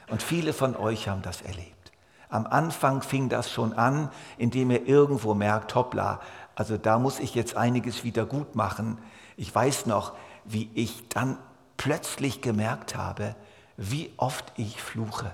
Und 0.10 0.24
viele 0.24 0.54
von 0.54 0.76
euch 0.76 1.08
haben 1.08 1.22
das 1.22 1.42
erlebt. 1.42 1.92
Am 2.30 2.46
Anfang 2.46 3.02
fing 3.02 3.30
das 3.30 3.52
schon 3.52 3.74
an, 3.74 4.10
indem 4.38 4.72
ihr 4.72 4.88
irgendwo 4.88 5.34
merkt, 5.34 5.76
hoppla, 5.76 6.20
also 6.56 6.78
da 6.78 6.98
muss 7.00 7.20
ich 7.20 7.36
jetzt 7.36 7.56
einiges 7.56 8.04
wieder 8.04 8.26
gut 8.26 8.56
machen. 8.56 8.98
Ich 9.38 9.54
weiß 9.54 9.86
noch, 9.86 10.14
wie 10.44 10.70
ich 10.74 11.08
dann 11.10 11.38
plötzlich 11.78 12.42
gemerkt 12.42 12.96
habe, 12.96 13.36
wie 13.78 14.12
oft 14.18 14.52
ich 14.58 14.82
fluche. 14.82 15.32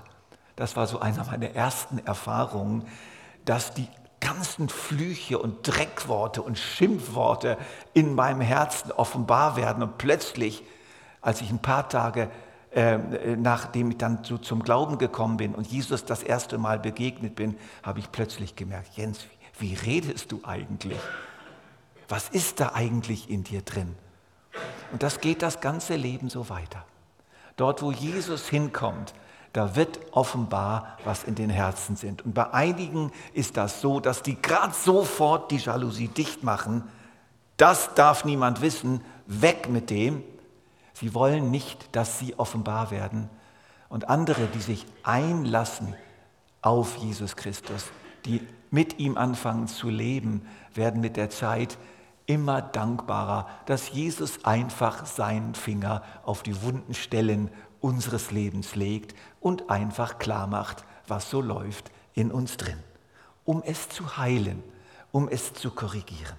Das 0.56 0.76
war 0.76 0.86
so 0.86 1.00
einer 1.00 1.24
meiner 1.24 1.50
ersten 1.50 1.98
Erfahrungen, 1.98 2.86
dass 3.44 3.72
die 3.72 3.88
ganzen 4.24 4.68
Flüche 4.68 5.38
und 5.38 5.58
Dreckworte 5.62 6.42
und 6.42 6.58
Schimpfworte 6.58 7.58
in 7.92 8.14
meinem 8.14 8.40
Herzen 8.40 8.90
offenbar 8.90 9.56
werden 9.56 9.82
und 9.82 9.98
plötzlich, 9.98 10.64
als 11.20 11.40
ich 11.40 11.50
ein 11.50 11.60
paar 11.60 11.88
Tage 11.88 12.30
äh, 12.74 13.36
nachdem 13.36 13.92
ich 13.92 13.98
dann 13.98 14.24
so 14.24 14.36
zum 14.36 14.64
Glauben 14.64 14.98
gekommen 14.98 15.36
bin 15.36 15.54
und 15.54 15.68
Jesus 15.68 16.04
das 16.04 16.24
erste 16.24 16.58
Mal 16.58 16.80
begegnet 16.80 17.36
bin, 17.36 17.56
habe 17.84 18.00
ich 18.00 18.10
plötzlich 18.10 18.56
gemerkt, 18.56 18.96
Jens, 18.96 19.20
wie, 19.58 19.68
wie 19.68 19.74
redest 19.74 20.32
du 20.32 20.40
eigentlich? 20.42 20.98
Was 22.08 22.28
ist 22.30 22.58
da 22.58 22.72
eigentlich 22.74 23.30
in 23.30 23.44
dir 23.44 23.62
drin? 23.62 23.94
Und 24.90 25.04
das 25.04 25.20
geht 25.20 25.42
das 25.42 25.60
ganze 25.60 25.94
Leben 25.94 26.28
so 26.28 26.48
weiter. 26.48 26.84
Dort, 27.56 27.80
wo 27.80 27.92
Jesus 27.92 28.48
hinkommt, 28.48 29.14
da 29.54 29.76
wird 29.76 30.00
offenbar, 30.10 30.98
was 31.04 31.22
in 31.22 31.36
den 31.36 31.48
Herzen 31.48 31.94
sind. 31.94 32.22
Und 32.24 32.34
bei 32.34 32.52
einigen 32.52 33.12
ist 33.32 33.56
das 33.56 33.80
so, 33.80 34.00
dass 34.00 34.20
die 34.20 34.42
gerade 34.42 34.74
sofort 34.74 35.52
die 35.52 35.58
Jalousie 35.58 36.08
dicht 36.08 36.42
machen. 36.42 36.82
Das 37.56 37.94
darf 37.94 38.24
niemand 38.24 38.62
wissen, 38.62 39.00
weg 39.26 39.68
mit 39.68 39.90
dem. 39.90 40.24
Sie 40.92 41.14
wollen 41.14 41.52
nicht, 41.52 41.94
dass 41.94 42.18
sie 42.18 42.36
offenbar 42.36 42.90
werden. 42.90 43.30
Und 43.88 44.08
andere, 44.08 44.48
die 44.48 44.60
sich 44.60 44.86
einlassen 45.04 45.94
auf 46.60 46.96
Jesus 46.96 47.36
Christus, 47.36 47.84
die 48.24 48.44
mit 48.72 48.98
ihm 48.98 49.16
anfangen 49.16 49.68
zu 49.68 49.88
leben, 49.88 50.44
werden 50.74 51.00
mit 51.00 51.16
der 51.16 51.30
Zeit 51.30 51.78
immer 52.26 52.62
dankbarer, 52.62 53.48
dass 53.66 53.90
Jesus 53.90 54.44
einfach 54.44 55.06
seinen 55.06 55.54
Finger 55.54 56.02
auf 56.24 56.42
die 56.42 56.62
wunden 56.62 56.94
Stellen 56.94 57.50
unseres 57.80 58.30
Lebens 58.30 58.76
legt 58.76 59.14
und 59.40 59.68
einfach 59.70 60.18
klar 60.18 60.46
macht, 60.46 60.84
was 61.06 61.28
so 61.28 61.40
läuft 61.40 61.90
in 62.14 62.30
uns 62.32 62.56
drin, 62.56 62.78
um 63.44 63.62
es 63.62 63.88
zu 63.88 64.16
heilen, 64.16 64.62
um 65.12 65.28
es 65.28 65.52
zu 65.52 65.70
korrigieren. 65.70 66.36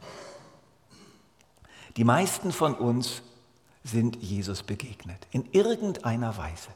Die 1.97 2.03
meisten 2.03 2.51
von 2.51 2.73
uns 2.75 3.21
sind 3.83 4.17
Jesus 4.17 4.63
begegnet. 4.63 5.27
In 5.31 5.45
irgendeiner 5.51 6.35
Weise. 6.37 6.69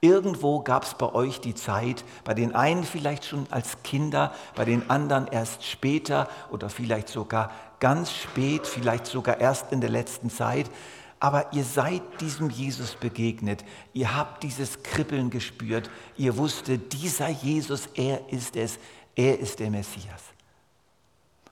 Irgendwo 0.00 0.60
gab 0.60 0.84
es 0.84 0.94
bei 0.94 1.12
euch 1.14 1.40
die 1.40 1.54
Zeit, 1.54 2.04
bei 2.24 2.34
den 2.34 2.54
einen 2.54 2.84
vielleicht 2.84 3.24
schon 3.24 3.46
als 3.50 3.82
Kinder, 3.82 4.32
bei 4.54 4.64
den 4.64 4.90
anderen 4.90 5.26
erst 5.26 5.64
später 5.64 6.28
oder 6.50 6.68
vielleicht 6.68 7.08
sogar 7.08 7.50
ganz 7.80 8.12
spät, 8.12 8.66
vielleicht 8.66 9.06
sogar 9.06 9.40
erst 9.40 9.72
in 9.72 9.80
der 9.80 9.90
letzten 9.90 10.28
Zeit. 10.28 10.70
Aber 11.18 11.52
ihr 11.54 11.64
seid 11.64 12.02
diesem 12.20 12.50
Jesus 12.50 12.94
begegnet. 12.94 13.64
Ihr 13.94 14.14
habt 14.14 14.42
dieses 14.42 14.82
Kribbeln 14.82 15.30
gespürt. 15.30 15.90
Ihr 16.16 16.36
wusstet, 16.36 16.92
dieser 16.92 17.28
Jesus, 17.28 17.88
er 17.94 18.30
ist 18.30 18.54
es. 18.54 18.78
Er 19.14 19.38
ist 19.38 19.60
der 19.60 19.70
Messias. 19.70 20.22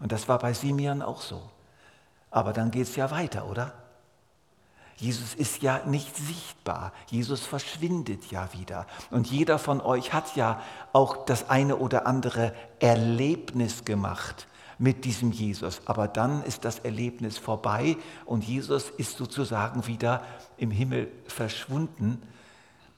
Und 0.01 0.13
das 0.13 0.29
war 0.29 0.39
bei 0.39 0.53
Simeon 0.53 1.01
auch 1.01 1.23
so. 1.23 1.41
Aber 2.31 2.53
dann 2.53 2.71
geht 2.71 2.89
es 2.89 2.97
ja 2.97 3.11
weiter, 3.11 3.49
oder? 3.49 3.73
Jesus 4.97 5.35
ist 5.35 5.63
ja 5.63 5.85
nicht 5.87 6.17
sichtbar. 6.17 6.93
Jesus 7.11 7.41
verschwindet 7.41 8.31
ja 8.31 8.49
wieder. 8.53 8.87
Und 9.11 9.27
jeder 9.27 9.59
von 9.59 9.81
euch 9.81 10.13
hat 10.13 10.37
ja 10.37 10.61
auch 10.93 11.25
das 11.25 11.51
eine 11.51 11.77
oder 11.77 12.07
andere 12.07 12.55
Erlebnis 12.81 13.85
gemacht, 13.85 14.47
mit 14.79 15.05
diesem 15.05 15.33
Jesus. 15.33 15.83
Aber 15.87 16.09
dann 16.09 16.43
ist 16.45 16.65
das 16.65 16.81
Erlebnis 16.81 17.39
vorbei 17.39 17.97
und 18.25 18.45
Jesus 18.45 18.91
ist 18.91 19.17
sozusagen 19.17 19.87
wieder 19.87 20.23
im 20.57 20.71
Himmel 20.71 21.11
verschwunden. 21.27 22.23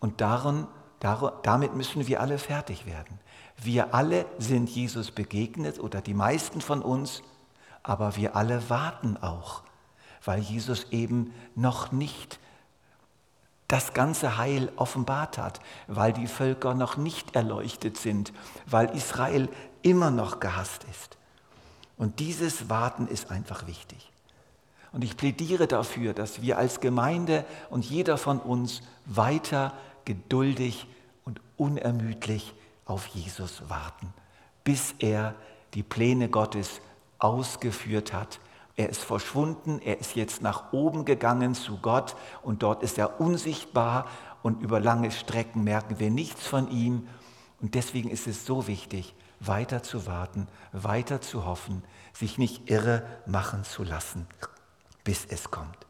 Und 0.00 0.20
darum, 0.20 0.66
damit 1.42 1.74
müssen 1.74 2.06
wir 2.06 2.20
alle 2.20 2.38
fertig 2.38 2.86
werden. 2.86 3.18
Wir 3.62 3.94
alle 3.94 4.26
sind 4.38 4.68
Jesus 4.68 5.10
begegnet 5.10 5.80
oder 5.80 6.00
die 6.00 6.14
meisten 6.14 6.60
von 6.60 6.82
uns, 6.82 7.22
aber 7.82 8.16
wir 8.16 8.36
alle 8.36 8.68
warten 8.68 9.16
auch, 9.16 9.62
weil 10.26 10.40
Jesus 10.40 10.86
eben 10.90 11.32
noch 11.54 11.92
nicht 11.92 12.38
das 13.68 13.94
ganze 13.94 14.36
Heil 14.36 14.70
offenbart 14.76 15.38
hat, 15.38 15.60
weil 15.88 16.12
die 16.12 16.26
Völker 16.26 16.74
noch 16.74 16.96
nicht 16.96 17.34
erleuchtet 17.34 17.96
sind, 17.96 18.32
weil 18.66 18.90
Israel 18.90 19.48
immer 19.82 20.10
noch 20.10 20.38
gehasst 20.38 20.84
ist. 20.90 21.16
Und 21.96 22.20
dieses 22.20 22.68
Warten 22.68 23.08
ist 23.08 23.30
einfach 23.30 23.66
wichtig. 23.66 24.12
Und 24.92 25.02
ich 25.02 25.16
plädiere 25.16 25.66
dafür, 25.66 26.14
dass 26.14 26.42
wir 26.42 26.58
als 26.58 26.80
Gemeinde 26.80 27.44
und 27.70 27.84
jeder 27.84 28.18
von 28.18 28.38
uns 28.38 28.82
weiter 29.04 29.72
geduldig 30.04 30.86
und 31.24 31.40
unermüdlich 31.56 32.54
auf 32.84 33.06
Jesus 33.08 33.68
warten, 33.68 34.12
bis 34.62 34.94
er 34.98 35.34
die 35.74 35.82
Pläne 35.82 36.28
Gottes 36.28 36.80
ausgeführt 37.18 38.12
hat. 38.12 38.38
Er 38.76 38.90
ist 38.90 39.02
verschwunden, 39.02 39.80
er 39.80 39.98
ist 39.98 40.16
jetzt 40.16 40.42
nach 40.42 40.72
oben 40.72 41.06
gegangen 41.06 41.54
zu 41.54 41.78
Gott 41.78 42.14
und 42.42 42.62
dort 42.62 42.82
ist 42.82 42.98
er 42.98 43.20
unsichtbar 43.20 44.06
und 44.42 44.62
über 44.62 44.80
lange 44.80 45.10
Strecken 45.10 45.64
merken 45.64 45.98
wir 45.98 46.10
nichts 46.10 46.46
von 46.46 46.70
ihm. 46.70 47.08
Und 47.60 47.74
deswegen 47.74 48.10
ist 48.10 48.26
es 48.26 48.44
so 48.44 48.66
wichtig, 48.66 49.14
weiter 49.40 49.82
zu 49.82 50.06
warten, 50.06 50.46
weiter 50.72 51.22
zu 51.22 51.46
hoffen, 51.46 51.82
sich 52.12 52.36
nicht 52.36 52.70
irre 52.70 53.02
machen 53.24 53.64
zu 53.64 53.82
lassen, 53.82 54.26
bis 55.04 55.24
es 55.24 55.50
kommt. 55.50 55.86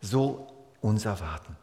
So 0.00 0.46
unser 0.80 1.18
Warten. 1.18 1.56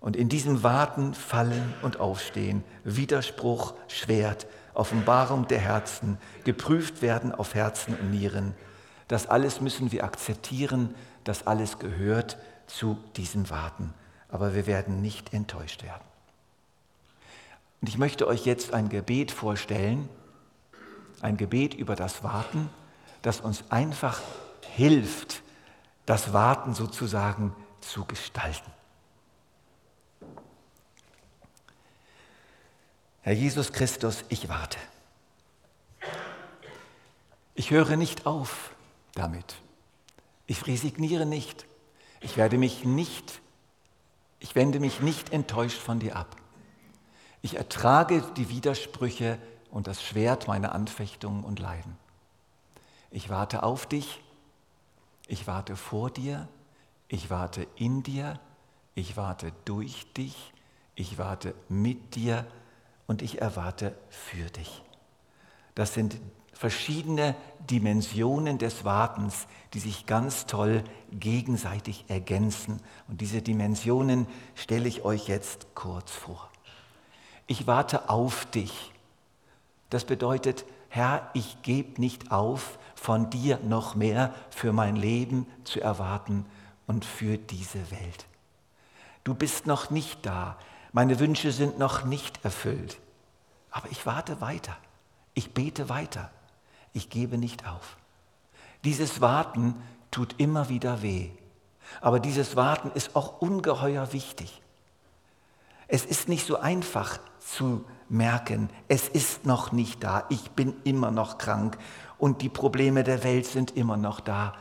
Und 0.00 0.16
in 0.16 0.28
diesem 0.28 0.62
Warten, 0.62 1.14
Fallen 1.14 1.74
und 1.82 1.98
Aufstehen, 1.98 2.62
Widerspruch, 2.84 3.74
Schwert, 3.88 4.46
Offenbarung 4.74 5.48
der 5.48 5.58
Herzen, 5.58 6.18
geprüft 6.44 7.02
werden 7.02 7.34
auf 7.34 7.54
Herzen 7.54 7.94
und 7.94 8.10
Nieren, 8.10 8.54
das 9.08 9.26
alles 9.26 9.60
müssen 9.60 9.90
wir 9.90 10.04
akzeptieren, 10.04 10.94
das 11.24 11.46
alles 11.46 11.78
gehört 11.78 12.38
zu 12.66 12.98
diesem 13.16 13.50
Warten. 13.50 13.92
Aber 14.28 14.54
wir 14.54 14.66
werden 14.66 15.00
nicht 15.00 15.32
enttäuscht 15.32 15.82
werden. 15.82 16.04
Und 17.80 17.88
ich 17.88 17.98
möchte 17.98 18.26
euch 18.26 18.44
jetzt 18.44 18.74
ein 18.74 18.88
Gebet 18.88 19.30
vorstellen, 19.30 20.08
ein 21.20 21.36
Gebet 21.36 21.74
über 21.74 21.96
das 21.96 22.22
Warten, 22.22 22.68
das 23.22 23.40
uns 23.40 23.64
einfach 23.70 24.20
hilft, 24.76 25.42
das 26.06 26.32
Warten 26.32 26.74
sozusagen 26.74 27.54
zu 27.80 28.04
gestalten. 28.04 28.70
Herr 33.28 33.36
Jesus 33.36 33.74
Christus, 33.74 34.24
ich 34.30 34.48
warte. 34.48 34.78
Ich 37.54 37.70
höre 37.70 37.96
nicht 37.96 38.24
auf 38.24 38.74
damit. 39.12 39.56
Ich 40.46 40.66
resigniere 40.66 41.26
nicht. 41.26 41.66
Ich 42.22 42.38
werde 42.38 42.56
mich 42.56 42.86
nicht, 42.86 43.42
ich 44.40 44.54
wende 44.54 44.80
mich 44.80 45.00
nicht 45.00 45.30
enttäuscht 45.30 45.76
von 45.76 46.00
dir 46.00 46.16
ab. 46.16 46.36
Ich 47.42 47.56
ertrage 47.56 48.22
die 48.38 48.48
Widersprüche 48.48 49.38
und 49.70 49.88
das 49.88 50.02
Schwert 50.02 50.48
meiner 50.48 50.72
Anfechtungen 50.72 51.44
und 51.44 51.58
Leiden. 51.58 51.98
Ich 53.10 53.28
warte 53.28 53.62
auf 53.62 53.84
dich, 53.84 54.22
ich 55.26 55.46
warte 55.46 55.76
vor 55.76 56.10
dir, 56.10 56.48
ich 57.08 57.28
warte 57.28 57.66
in 57.76 58.02
dir, 58.02 58.40
ich 58.94 59.18
warte 59.18 59.52
durch 59.66 60.10
dich, 60.14 60.54
ich 60.94 61.18
warte 61.18 61.54
mit 61.68 62.14
dir 62.14 62.46
und 63.08 63.20
ich 63.20 63.40
erwarte 63.40 63.96
für 64.08 64.48
dich. 64.50 64.82
Das 65.74 65.94
sind 65.94 66.16
verschiedene 66.52 67.34
Dimensionen 67.68 68.58
des 68.58 68.84
Wartens, 68.84 69.48
die 69.74 69.80
sich 69.80 70.06
ganz 70.06 70.46
toll 70.46 70.84
gegenseitig 71.10 72.04
ergänzen. 72.06 72.80
Und 73.08 73.20
diese 73.20 73.42
Dimensionen 73.42 74.28
stelle 74.54 74.86
ich 74.86 75.04
euch 75.04 75.26
jetzt 75.26 75.74
kurz 75.74 76.12
vor 76.12 76.48
ich 77.48 77.66
warte 77.66 78.08
auf 78.08 78.46
dich. 78.46 78.92
Das 79.90 80.04
bedeutet, 80.04 80.64
Herr, 80.90 81.28
ich 81.32 81.62
gebe 81.62 82.00
nicht 82.00 82.30
auf, 82.30 82.78
von 82.94 83.30
dir 83.30 83.58
noch 83.64 83.94
mehr 83.94 84.34
für 84.50 84.72
mein 84.72 84.94
Leben 84.94 85.46
zu 85.64 85.80
erwarten 85.80 86.44
und 86.86 87.04
für 87.04 87.38
diese 87.38 87.90
Welt. 87.90 88.26
Du 89.24 89.34
bist 89.34 89.66
noch 89.66 89.90
nicht 89.90 90.24
da, 90.24 90.58
meine 90.92 91.18
Wünsche 91.20 91.52
sind 91.52 91.78
noch 91.78 92.04
nicht 92.04 92.44
erfüllt, 92.44 92.98
aber 93.70 93.90
ich 93.90 94.06
warte 94.06 94.40
weiter, 94.40 94.76
ich 95.34 95.52
bete 95.52 95.88
weiter, 95.88 96.30
ich 96.92 97.10
gebe 97.10 97.38
nicht 97.38 97.66
auf. 97.66 97.96
Dieses 98.84 99.20
Warten 99.20 99.74
tut 100.10 100.34
immer 100.38 100.68
wieder 100.68 101.02
weh, 101.02 101.30
aber 102.00 102.20
dieses 102.20 102.56
Warten 102.56 102.90
ist 102.94 103.16
auch 103.16 103.40
ungeheuer 103.40 104.12
wichtig. 104.12 104.62
Es 105.86 106.04
ist 106.04 106.28
nicht 106.28 106.46
so 106.46 106.58
einfach, 106.58 107.18
zu 107.40 107.84
merken, 108.08 108.68
es 108.88 109.08
ist 109.08 109.46
noch 109.46 109.72
nicht 109.72 110.02
da, 110.02 110.24
ich 110.28 110.50
bin 110.50 110.74
immer 110.84 111.10
noch 111.10 111.38
krank 111.38 111.78
und 112.18 112.42
die 112.42 112.48
Probleme 112.48 113.04
der 113.04 113.24
Welt 113.24 113.46
sind 113.46 113.76
immer 113.76 113.96
noch 113.96 114.20
da. 114.20 114.54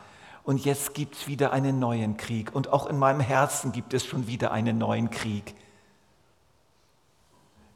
Und 0.44 0.64
jetzt 0.64 0.94
gibt 0.94 1.16
es 1.16 1.28
wieder 1.28 1.52
einen 1.52 1.80
neuen 1.80 2.16
Krieg 2.16 2.56
und 2.56 2.72
auch 2.72 2.88
in 2.88 2.98
meinem 2.98 3.20
Herzen 3.20 3.72
gibt 3.74 3.94
es 3.94 4.06
schon 4.06 4.28
wieder 4.28 4.52
einen 4.52 4.78
neuen 4.78 5.10
Krieg. 5.10 5.56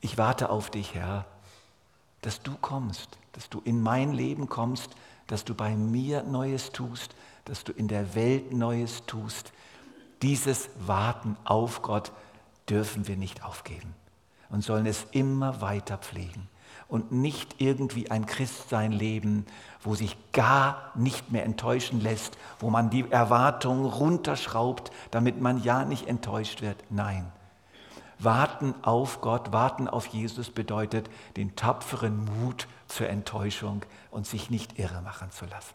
Ich 0.02 0.18
warte 0.18 0.50
auf 0.50 0.72
dich, 0.72 0.96
Herr, 0.96 1.26
dass 2.22 2.42
du 2.42 2.56
kommst, 2.60 3.20
dass 3.34 3.50
du 3.50 3.62
in 3.64 3.82
mein 3.82 4.14
Leben 4.14 4.50
kommst, 4.50 4.90
dass 5.28 5.46
du 5.46 5.54
bei 5.54 5.76
mir 5.76 6.24
Neues 6.24 6.72
tust, 6.72 7.16
dass 7.46 7.64
du 7.64 7.72
in 7.72 7.88
der 7.88 8.16
Welt 8.16 8.52
Neues 8.52 9.06
tust. 9.06 9.54
Dieses 10.22 10.70
Warten 10.80 11.38
auf 11.44 11.82
Gott 11.82 12.12
dürfen 12.68 13.08
wir 13.08 13.16
nicht 13.16 13.44
aufgeben 13.44 13.96
und 14.50 14.64
sollen 14.64 14.86
es 14.86 15.06
immer 15.12 15.62
weiter 15.62 15.98
pflegen 15.98 16.48
und 16.88 17.12
nicht 17.12 17.56
irgendwie 17.62 18.12
ein 18.12 18.26
Christsein 18.26 18.92
leben, 18.92 19.46
wo 19.82 19.96
sich 19.96 20.18
gar 20.34 20.92
nicht 20.96 21.32
mehr 21.32 21.46
enttäuschen 21.46 22.02
lässt, 22.02 22.38
wo 22.60 22.70
man 22.70 22.90
die 22.90 23.10
Erwartungen 23.10 23.86
runterschraubt, 23.86 24.92
damit 25.10 25.40
man 25.40 25.64
ja 25.64 25.86
nicht 25.86 26.08
enttäuscht 26.08 26.62
wird. 26.62 26.84
Nein. 26.90 27.32
Warten 28.24 28.76
auf 28.84 29.22
Gott, 29.22 29.52
warten 29.52 29.88
auf 29.88 30.06
Jesus 30.08 30.52
bedeutet 30.52 31.10
den 31.38 31.56
tapferen 31.56 32.26
Mut 32.26 32.68
zur 32.88 33.10
Enttäuschung 33.10 33.84
und 34.12 34.28
sich 34.28 34.50
nicht 34.50 34.78
irre 34.78 35.02
machen 35.02 35.32
zu 35.32 35.46
lassen. 35.46 35.74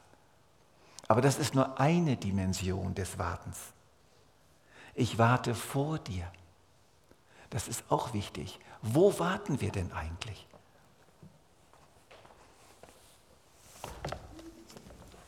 Aber 1.09 1.21
das 1.21 1.39
ist 1.39 1.55
nur 1.55 1.81
eine 1.81 2.17
Dimension 2.17 2.95
des 2.95 3.19
Wartens. 3.19 3.59
Ich 4.95 5.19
warte 5.19 5.55
vor 5.55 5.99
dir. 5.99 6.31
Das 7.51 7.69
ist 7.69 7.85
auch 7.91 8.13
wichtig. 8.13 8.59
Wo 8.83 9.19
warten 9.19 9.61
wir 9.61 9.71
denn 9.71 9.93
eigentlich? 9.93 10.47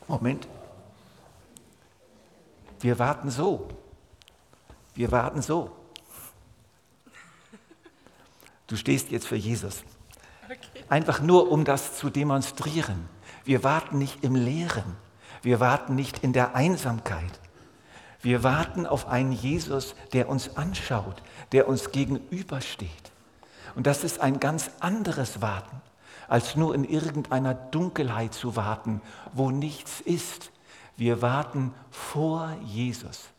Moment. 0.07 0.47
Wir 2.79 2.97
warten 2.97 3.29
so. 3.29 3.67
Wir 4.95 5.11
warten 5.11 5.41
so. 5.41 5.78
Du 8.69 8.75
stehst 8.75 9.09
jetzt 9.09 9.27
für 9.27 9.35
Jesus. 9.35 9.83
Einfach 10.89 11.21
nur, 11.21 11.51
um 11.51 11.65
das 11.65 11.97
zu 11.97 12.09
demonstrieren. 12.11 13.09
Wir 13.43 13.63
warten 13.63 13.97
nicht 13.97 14.23
im 14.23 14.35
Leeren. 14.35 14.95
Wir 15.41 15.59
warten 15.59 15.95
nicht 15.95 16.23
in 16.23 16.33
der 16.33 16.55
Einsamkeit. 16.55 17.39
Wir 18.21 18.43
warten 18.43 18.85
auf 18.85 19.07
einen 19.07 19.31
Jesus, 19.31 19.95
der 20.13 20.29
uns 20.29 20.55
anschaut, 20.55 21.23
der 21.51 21.67
uns 21.67 21.91
gegenübersteht. 21.91 22.89
Und 23.75 23.87
das 23.87 24.03
ist 24.03 24.19
ein 24.19 24.39
ganz 24.39 24.69
anderes 24.79 25.41
Warten, 25.41 25.81
als 26.27 26.55
nur 26.55 26.75
in 26.75 26.83
irgendeiner 26.83 27.55
Dunkelheit 27.55 28.35
zu 28.35 28.55
warten, 28.55 29.01
wo 29.33 29.49
nichts 29.49 29.99
ist. 30.01 30.51
Wir 30.95 31.23
warten 31.23 31.73
vor 31.89 32.55
Jesus. 32.65 33.29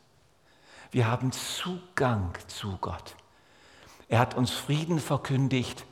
Wir 0.90 1.06
haben 1.06 1.30
Zugang 1.30 2.32
zu 2.48 2.78
Gott. 2.80 3.14
Er 4.10 4.18
hat 4.18 4.34
uns 4.34 4.50
Frieden 4.50 4.98
verkündigt, 4.98 5.86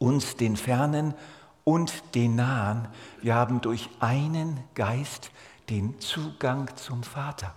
uns 0.00 0.34
den 0.34 0.56
Fernen 0.56 1.14
und 1.62 2.16
den 2.16 2.34
Nahen. 2.34 2.88
Wir 3.22 3.36
haben 3.36 3.60
durch 3.60 3.88
einen 4.00 4.58
Geist 4.74 5.30
den 5.70 6.00
Zugang 6.00 6.68
zum 6.76 7.04
Vater. 7.04 7.54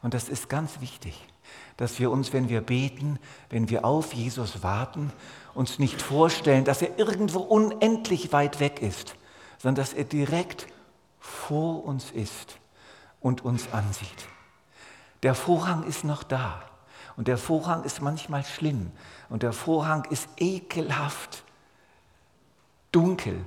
Und 0.00 0.14
das 0.14 0.30
ist 0.30 0.48
ganz 0.48 0.80
wichtig 0.80 1.20
dass 1.76 1.98
wir 1.98 2.10
uns, 2.10 2.32
wenn 2.32 2.48
wir 2.48 2.60
beten, 2.60 3.18
wenn 3.50 3.68
wir 3.68 3.84
auf 3.84 4.14
Jesus 4.14 4.62
warten, 4.62 5.12
uns 5.54 5.78
nicht 5.78 6.00
vorstellen, 6.00 6.64
dass 6.64 6.82
er 6.82 6.98
irgendwo 6.98 7.40
unendlich 7.40 8.32
weit 8.32 8.60
weg 8.60 8.80
ist, 8.80 9.14
sondern 9.58 9.82
dass 9.82 9.92
er 9.92 10.04
direkt 10.04 10.66
vor 11.18 11.84
uns 11.84 12.10
ist 12.10 12.58
und 13.20 13.44
uns 13.44 13.72
ansieht. 13.72 14.28
Der 15.22 15.34
Vorhang 15.34 15.84
ist 15.84 16.04
noch 16.04 16.22
da 16.22 16.62
und 17.16 17.28
der 17.28 17.38
Vorhang 17.38 17.84
ist 17.84 18.02
manchmal 18.02 18.44
schlimm 18.44 18.92
und 19.28 19.42
der 19.42 19.52
Vorhang 19.52 20.04
ist 20.10 20.28
ekelhaft 20.36 21.44
dunkel, 22.92 23.44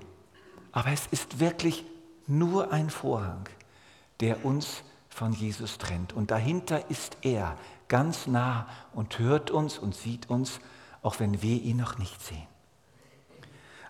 aber 0.71 0.91
es 0.91 1.07
ist 1.07 1.39
wirklich 1.39 1.85
nur 2.27 2.71
ein 2.71 2.89
Vorhang, 2.89 3.47
der 4.19 4.45
uns 4.45 4.83
von 5.09 5.33
Jesus 5.33 5.77
trennt. 5.77 6.13
Und 6.13 6.31
dahinter 6.31 6.89
ist 6.89 7.17
er 7.21 7.57
ganz 7.87 8.27
nah 8.27 8.67
und 8.93 9.17
hört 9.19 9.51
uns 9.51 9.77
und 9.77 9.95
sieht 9.95 10.29
uns, 10.29 10.59
auch 11.01 11.19
wenn 11.19 11.41
wir 11.41 11.61
ihn 11.61 11.77
noch 11.77 11.97
nicht 11.97 12.21
sehen. 12.21 12.47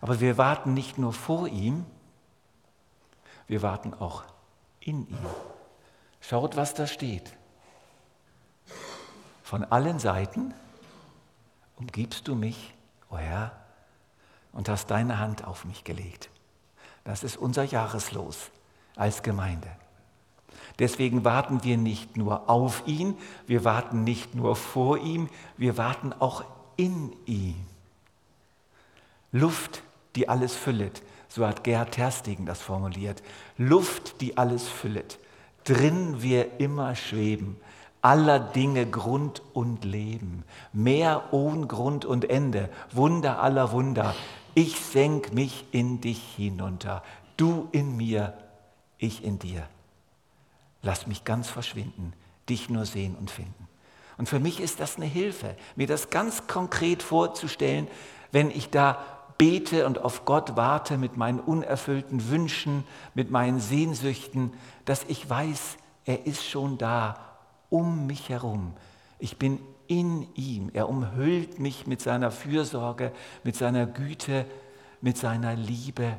Aber 0.01 0.19
wir 0.21 0.37
warten 0.37 0.73
nicht 0.73 0.97
nur 0.97 1.13
vor 1.13 1.47
ihm, 1.47 1.85
wir 3.47 3.61
warten 3.61 3.93
auch 3.93 4.23
in 4.79 5.07
ihm. 5.07 5.17
Schaut, 6.21 6.55
was 6.55 6.73
da 6.73 6.87
steht. 6.87 7.35
Von 9.49 9.63
allen 9.63 9.97
Seiten 9.97 10.53
umgibst 11.75 12.27
du 12.27 12.35
mich, 12.35 12.75
o 13.09 13.15
oh 13.15 13.17
Herr, 13.17 13.51
und 14.53 14.69
hast 14.69 14.91
deine 14.91 15.17
Hand 15.17 15.47
auf 15.47 15.65
mich 15.65 15.83
gelegt. 15.83 16.29
Das 17.03 17.23
ist 17.23 17.35
unser 17.35 17.63
Jahreslos 17.63 18.51
als 18.95 19.23
Gemeinde. 19.23 19.71
Deswegen 20.77 21.25
warten 21.25 21.63
wir 21.63 21.79
nicht 21.79 22.15
nur 22.15 22.47
auf 22.47 22.83
ihn, 22.85 23.17
wir 23.47 23.65
warten 23.65 24.03
nicht 24.03 24.35
nur 24.35 24.55
vor 24.55 24.99
ihm, 24.99 25.29
wir 25.57 25.77
warten 25.77 26.13
auch 26.13 26.43
in 26.77 27.11
ihm. 27.25 27.55
Luft, 29.31 29.81
die 30.15 30.29
alles 30.29 30.53
füllet, 30.53 31.01
so 31.27 31.47
hat 31.47 31.63
Gerhard 31.63 31.93
Terstegen 31.93 32.45
das 32.45 32.61
formuliert. 32.61 33.23
Luft, 33.57 34.21
die 34.21 34.37
alles 34.37 34.67
füllet, 34.67 35.17
drin 35.63 36.21
wir 36.21 36.59
immer 36.59 36.95
schweben, 36.95 37.59
aller 38.01 38.39
Dinge 38.39 38.85
Grund 38.85 39.41
und 39.53 39.83
Leben, 39.83 40.43
Meer 40.73 41.23
ohne 41.31 41.67
Grund 41.67 42.05
und 42.05 42.29
Ende, 42.29 42.69
Wunder 42.91 43.41
aller 43.41 43.71
Wunder. 43.71 44.15
Ich 44.55 44.79
senk 44.79 45.33
mich 45.33 45.65
in 45.71 46.01
dich 46.01 46.21
hinunter, 46.35 47.03
du 47.37 47.67
in 47.71 47.97
mir, 47.97 48.33
ich 48.97 49.23
in 49.23 49.39
dir. 49.39 49.67
Lass 50.81 51.07
mich 51.07 51.23
ganz 51.23 51.49
verschwinden, 51.49 52.13
dich 52.47 52.69
nur 52.69 52.85
sehen 52.85 53.15
und 53.15 53.31
finden. 53.31 53.67
Und 54.17 54.27
für 54.27 54.39
mich 54.39 54.59
ist 54.59 54.79
das 54.79 54.97
eine 54.97 55.05
Hilfe, 55.05 55.55
mir 55.75 55.87
das 55.87 56.09
ganz 56.09 56.47
konkret 56.47 57.03
vorzustellen, 57.03 57.87
wenn 58.31 58.51
ich 58.51 58.69
da 58.69 59.03
bete 59.37 59.85
und 59.85 59.99
auf 59.99 60.25
Gott 60.25 60.57
warte 60.57 60.97
mit 60.97 61.15
meinen 61.15 61.39
unerfüllten 61.39 62.29
Wünschen, 62.29 62.83
mit 63.13 63.31
meinen 63.31 63.61
Sehnsüchten, 63.61 64.53
dass 64.83 65.05
ich 65.07 65.29
weiß, 65.29 65.77
er 66.05 66.25
ist 66.25 66.45
schon 66.45 66.77
da 66.77 67.28
um 67.69 68.07
mich 68.07 68.29
herum. 68.29 68.73
Ich 69.19 69.37
bin 69.37 69.59
in 69.87 70.27
ihm. 70.35 70.69
Er 70.73 70.87
umhüllt 70.87 71.59
mich 71.59 71.87
mit 71.87 72.01
seiner 72.01 72.31
Fürsorge, 72.31 73.11
mit 73.43 73.55
seiner 73.55 73.85
Güte, 73.85 74.45
mit 75.01 75.17
seiner 75.17 75.55
Liebe. 75.55 76.17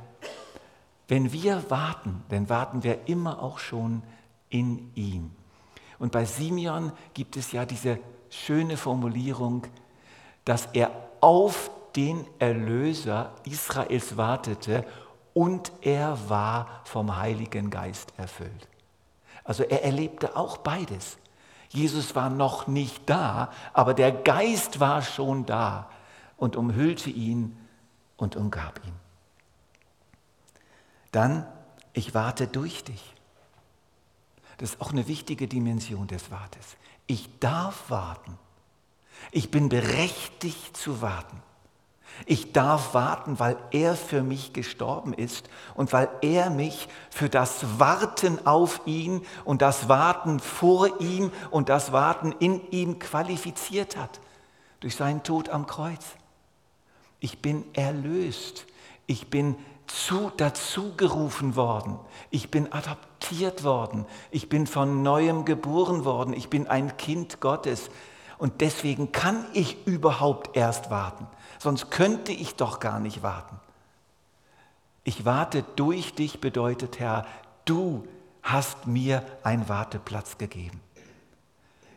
Wenn 1.08 1.32
wir 1.32 1.70
warten, 1.70 2.22
dann 2.28 2.48
warten 2.48 2.82
wir 2.82 3.08
immer 3.08 3.42
auch 3.42 3.58
schon 3.58 4.02
in 4.48 4.90
ihm. 4.94 5.30
Und 5.98 6.12
bei 6.12 6.24
Simeon 6.24 6.92
gibt 7.14 7.36
es 7.36 7.52
ja 7.52 7.64
diese 7.64 7.98
schöne 8.28 8.76
Formulierung, 8.76 9.66
dass 10.44 10.66
er 10.72 10.90
auf 11.20 11.70
den 11.94 12.24
Erlöser 12.38 13.34
Israels 13.44 14.16
wartete 14.16 14.84
und 15.34 15.72
er 15.80 16.18
war 16.28 16.82
vom 16.84 17.16
Heiligen 17.16 17.70
Geist 17.70 18.12
erfüllt. 18.16 18.68
Also 19.44 19.64
er 19.64 19.84
erlebte 19.84 20.36
auch 20.36 20.58
beides. 20.58 21.18
Jesus 21.70 22.16
war 22.16 22.30
noch 22.30 22.66
nicht 22.66 23.08
da, 23.08 23.52
aber 23.72 23.94
der 23.94 24.12
Geist 24.12 24.80
war 24.80 25.02
schon 25.02 25.46
da 25.46 25.88
und 26.36 26.56
umhüllte 26.56 27.10
ihn 27.10 27.56
und 28.16 28.36
umgab 28.36 28.80
ihn. 28.84 28.94
Dann, 31.12 31.46
ich 31.92 32.12
warte 32.12 32.46
durch 32.46 32.84
dich. 32.84 33.14
Das 34.58 34.70
ist 34.70 34.80
auch 34.80 34.90
eine 34.90 35.08
wichtige 35.08 35.48
Dimension 35.48 36.06
des 36.06 36.30
Wartes. 36.30 36.76
Ich 37.06 37.38
darf 37.38 37.88
warten. 37.88 38.36
Ich 39.30 39.50
bin 39.50 39.68
berechtigt 39.68 40.76
zu 40.76 41.00
warten. 41.00 41.40
Ich 42.26 42.52
darf 42.52 42.94
warten, 42.94 43.38
weil 43.38 43.56
er 43.70 43.94
für 43.94 44.22
mich 44.22 44.52
gestorben 44.52 45.12
ist 45.12 45.48
und 45.74 45.92
weil 45.92 46.08
er 46.20 46.50
mich 46.50 46.88
für 47.10 47.28
das 47.28 47.78
Warten 47.78 48.46
auf 48.46 48.82
ihn 48.84 49.22
und 49.44 49.62
das 49.62 49.88
Warten 49.88 50.38
vor 50.38 51.00
ihm 51.00 51.32
und 51.50 51.68
das 51.68 51.92
Warten 51.92 52.32
in 52.38 52.70
ihm 52.70 52.98
qualifiziert 52.98 53.96
hat 53.96 54.20
durch 54.80 54.96
seinen 54.96 55.22
Tod 55.22 55.48
am 55.48 55.66
Kreuz. 55.66 56.04
Ich 57.20 57.40
bin 57.40 57.64
erlöst. 57.74 58.66
Ich 59.06 59.28
bin 59.28 59.56
zu, 59.86 60.30
dazu 60.36 60.94
gerufen 60.96 61.56
worden. 61.56 61.98
Ich 62.30 62.50
bin 62.50 62.72
adoptiert 62.72 63.64
worden. 63.64 64.06
Ich 64.30 64.48
bin 64.48 64.66
von 64.66 65.02
neuem 65.02 65.44
geboren 65.44 66.04
worden. 66.04 66.32
Ich 66.32 66.48
bin 66.48 66.66
ein 66.66 66.96
Kind 66.96 67.40
Gottes. 67.40 67.90
Und 68.38 68.60
deswegen 68.62 69.12
kann 69.12 69.44
ich 69.52 69.86
überhaupt 69.86 70.56
erst 70.56 70.90
warten. 70.90 71.26
Sonst 71.60 71.90
könnte 71.90 72.32
ich 72.32 72.56
doch 72.56 72.80
gar 72.80 73.00
nicht 73.00 73.22
warten. 73.22 73.60
Ich 75.04 75.26
warte 75.26 75.62
durch 75.76 76.14
dich 76.14 76.40
bedeutet, 76.40 76.98
Herr, 76.98 77.26
du 77.66 78.08
hast 78.42 78.86
mir 78.86 79.22
einen 79.42 79.68
Warteplatz 79.68 80.38
gegeben. 80.38 80.80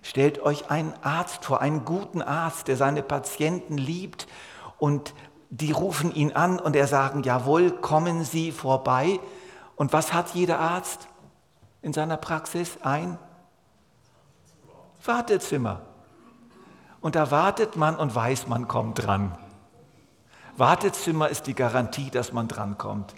Stellt 0.01 0.41
euch 0.41 0.69
einen 0.69 0.93
Arzt 1.01 1.45
vor, 1.45 1.61
einen 1.61 1.85
guten 1.85 2.21
Arzt, 2.21 2.67
der 2.67 2.75
seine 2.75 3.01
Patienten 3.03 3.77
liebt 3.77 4.27
und 4.79 5.13
die 5.49 5.71
rufen 5.71 6.13
ihn 6.13 6.33
an 6.33 6.59
und 6.59 6.75
er 6.75 6.87
sagen, 6.87 7.23
jawohl, 7.23 7.71
kommen 7.71 8.25
Sie 8.25 8.51
vorbei. 8.51 9.21
Und 9.77 9.93
was 9.93 10.11
hat 10.11 10.35
jeder 10.35 10.59
Arzt 10.59 11.07
in 11.81 11.93
seiner 11.93 12.17
Praxis? 12.17 12.79
Ein 12.81 13.17
Wartezimmer. 15.05 15.83
Und 16.99 17.15
da 17.15 17.31
wartet 17.31 17.77
man 17.77 17.95
und 17.95 18.13
weiß, 18.13 18.47
man 18.47 18.67
kommt 18.67 19.05
dran. 19.05 19.37
Wartezimmer 20.57 21.29
ist 21.29 21.47
die 21.47 21.55
Garantie, 21.55 22.09
dass 22.09 22.33
man 22.33 22.47
drankommt. 22.47 23.13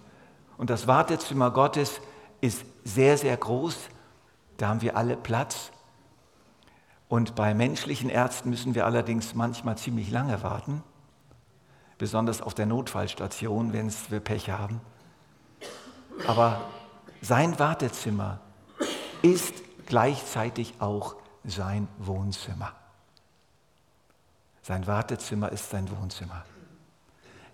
Und 0.58 0.69
das 0.69 0.88
Wartezimmer 0.88 1.52
Gottes 1.52 2.00
ist 2.41 2.65
sehr, 2.84 3.17
sehr 3.17 3.36
groß. 3.36 3.76
Da 4.58 4.69
haben 4.69 4.82
wir 4.82 4.95
alle 4.95 5.17
Platz. 5.17 5.71
Und 7.10 7.36
bei 7.36 7.54
menschlichen 7.54 8.10
Ärzten 8.10 8.50
müssen 8.50 8.74
wir 8.74 8.86
allerdings 8.86 9.36
manchmal 9.36 9.78
ziemlich 9.78 10.10
lange 10.12 10.41
warten 10.43 10.84
besonders 11.98 12.41
auf 12.41 12.54
der 12.54 12.65
Notfallstation, 12.65 13.74
wenn 13.74 13.93
wir 14.10 14.19
Pech 14.19 14.50
haben. 14.50 14.82
Aber 16.28 16.62
sein 17.21 17.58
Wartezimmer 17.60 18.39
ist 19.21 19.54
gleichzeitig 19.86 20.76
auch 20.80 21.15
sein 21.43 21.88
Wohnzimmer. 21.98 22.74
Sein 24.62 24.88
Wartezimmer 24.88 25.52
ist 25.52 25.69
sein 25.69 25.89
Wohnzimmer. 26.00 26.43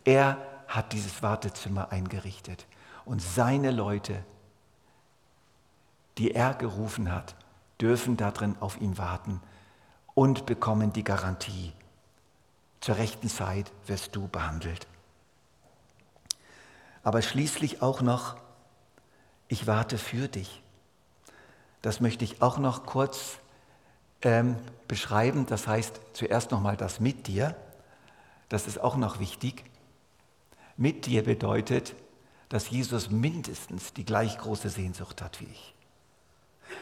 Er 0.03 0.37
hat 0.67 0.93
dieses 0.93 1.21
Wartezimmer 1.21 1.91
eingerichtet 1.91 2.65
und 3.05 3.21
seine 3.21 3.71
Leute, 3.71 4.23
die 6.17 6.31
er 6.31 6.53
gerufen 6.53 7.11
hat, 7.11 7.35
dürfen 7.79 8.17
darin 8.17 8.55
auf 8.59 8.79
ihn 8.79 8.97
warten 8.97 9.41
und 10.13 10.45
bekommen 10.45 10.93
die 10.93 11.03
Garantie, 11.03 11.73
zur 12.79 12.97
rechten 12.97 13.29
Zeit 13.29 13.71
wirst 13.87 14.15
du 14.15 14.27
behandelt. 14.27 14.87
Aber 17.03 17.21
schließlich 17.21 17.81
auch 17.81 18.01
noch, 18.01 18.37
ich 19.47 19.67
warte 19.67 19.97
für 19.97 20.27
dich. 20.27 20.61
Das 21.81 21.99
möchte 21.99 22.23
ich 22.23 22.41
auch 22.41 22.57
noch 22.57 22.85
kurz 22.85 23.39
ähm, 24.21 24.57
beschreiben. 24.87 25.45
Das 25.47 25.67
heißt 25.67 25.99
zuerst 26.13 26.51
nochmal 26.51 26.77
das 26.77 26.99
mit 26.99 27.27
dir. 27.27 27.55
Das 28.49 28.67
ist 28.67 28.79
auch 28.79 28.95
noch 28.95 29.19
wichtig. 29.19 29.65
Mit 30.77 31.05
dir 31.05 31.23
bedeutet, 31.23 31.95
dass 32.49 32.69
Jesus 32.69 33.09
mindestens 33.09 33.93
die 33.93 34.05
gleich 34.05 34.37
große 34.37 34.69
Sehnsucht 34.69 35.21
hat 35.21 35.39
wie 35.39 35.45
ich. 35.45 35.75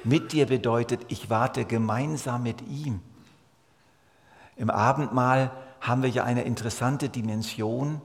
Mit 0.03 0.31
dir 0.31 0.45
bedeutet, 0.45 1.01
ich 1.09 1.29
warte 1.29 1.65
gemeinsam 1.65 2.43
mit 2.43 2.61
ihm. 2.67 3.01
Im 4.55 4.69
Abendmahl 4.69 5.51
haben 5.81 6.03
wir 6.03 6.09
ja 6.09 6.23
eine 6.23 6.43
interessante 6.43 7.09
Dimension, 7.09 8.01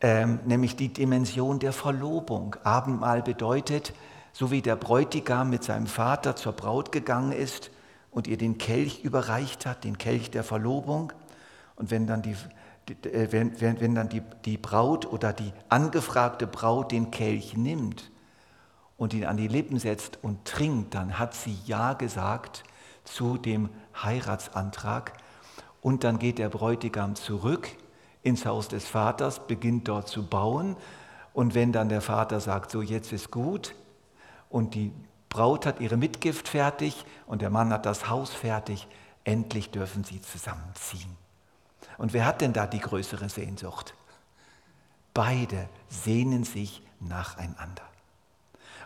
ähm, 0.00 0.40
nämlich 0.44 0.76
die 0.76 0.92
Dimension 0.92 1.58
der 1.58 1.72
Verlobung. 1.72 2.56
Abendmahl 2.62 3.22
bedeutet, 3.22 3.92
so 4.32 4.50
wie 4.50 4.62
der 4.62 4.76
Bräutigam 4.76 5.50
mit 5.50 5.64
seinem 5.64 5.86
Vater 5.86 6.36
zur 6.36 6.52
Braut 6.52 6.92
gegangen 6.92 7.32
ist 7.32 7.70
und 8.10 8.26
ihr 8.26 8.36
den 8.36 8.58
Kelch 8.58 9.02
überreicht 9.02 9.66
hat, 9.66 9.84
den 9.84 9.98
Kelch 9.98 10.30
der 10.30 10.44
Verlobung, 10.44 11.12
und 11.76 11.92
wenn 11.92 12.06
dann 12.08 12.22
die, 12.22 12.34
wenn, 13.02 13.60
wenn, 13.60 13.80
wenn 13.80 13.94
dann 13.94 14.08
die, 14.08 14.22
die 14.44 14.58
Braut 14.58 15.06
oder 15.06 15.32
die 15.32 15.52
angefragte 15.68 16.46
Braut 16.46 16.92
den 16.92 17.10
Kelch 17.10 17.56
nimmt 17.56 18.10
und 18.96 19.14
ihn 19.14 19.24
an 19.24 19.36
die 19.36 19.48
Lippen 19.48 19.78
setzt 19.78 20.18
und 20.22 20.44
trinkt, 20.44 20.94
dann 20.94 21.18
hat 21.18 21.34
sie 21.34 21.56
Ja 21.64 21.92
gesagt 21.94 22.64
zu 23.04 23.38
dem 23.38 23.70
Heiratsantrag. 24.02 25.12
Und 25.80 26.04
dann 26.04 26.18
geht 26.18 26.38
der 26.38 26.48
Bräutigam 26.48 27.14
zurück 27.14 27.68
ins 28.22 28.44
Haus 28.44 28.68
des 28.68 28.86
Vaters, 28.86 29.46
beginnt 29.46 29.88
dort 29.88 30.08
zu 30.08 30.26
bauen. 30.26 30.76
Und 31.32 31.54
wenn 31.54 31.72
dann 31.72 31.88
der 31.88 32.00
Vater 32.00 32.40
sagt, 32.40 32.70
so 32.70 32.82
jetzt 32.82 33.12
ist 33.12 33.30
gut, 33.30 33.74
und 34.50 34.74
die 34.74 34.92
Braut 35.28 35.66
hat 35.66 35.80
ihre 35.80 35.96
Mitgift 35.96 36.48
fertig 36.48 37.04
und 37.26 37.42
der 37.42 37.50
Mann 37.50 37.72
hat 37.72 37.86
das 37.86 38.08
Haus 38.08 38.32
fertig, 38.32 38.88
endlich 39.24 39.70
dürfen 39.70 40.04
sie 40.04 40.22
zusammenziehen. 40.22 41.16
Und 41.96 42.12
wer 42.12 42.26
hat 42.26 42.40
denn 42.40 42.52
da 42.52 42.66
die 42.66 42.80
größere 42.80 43.28
Sehnsucht? 43.28 43.94
Beide 45.14 45.68
sehnen 45.88 46.44
sich 46.44 46.82
nacheinander. 47.00 47.82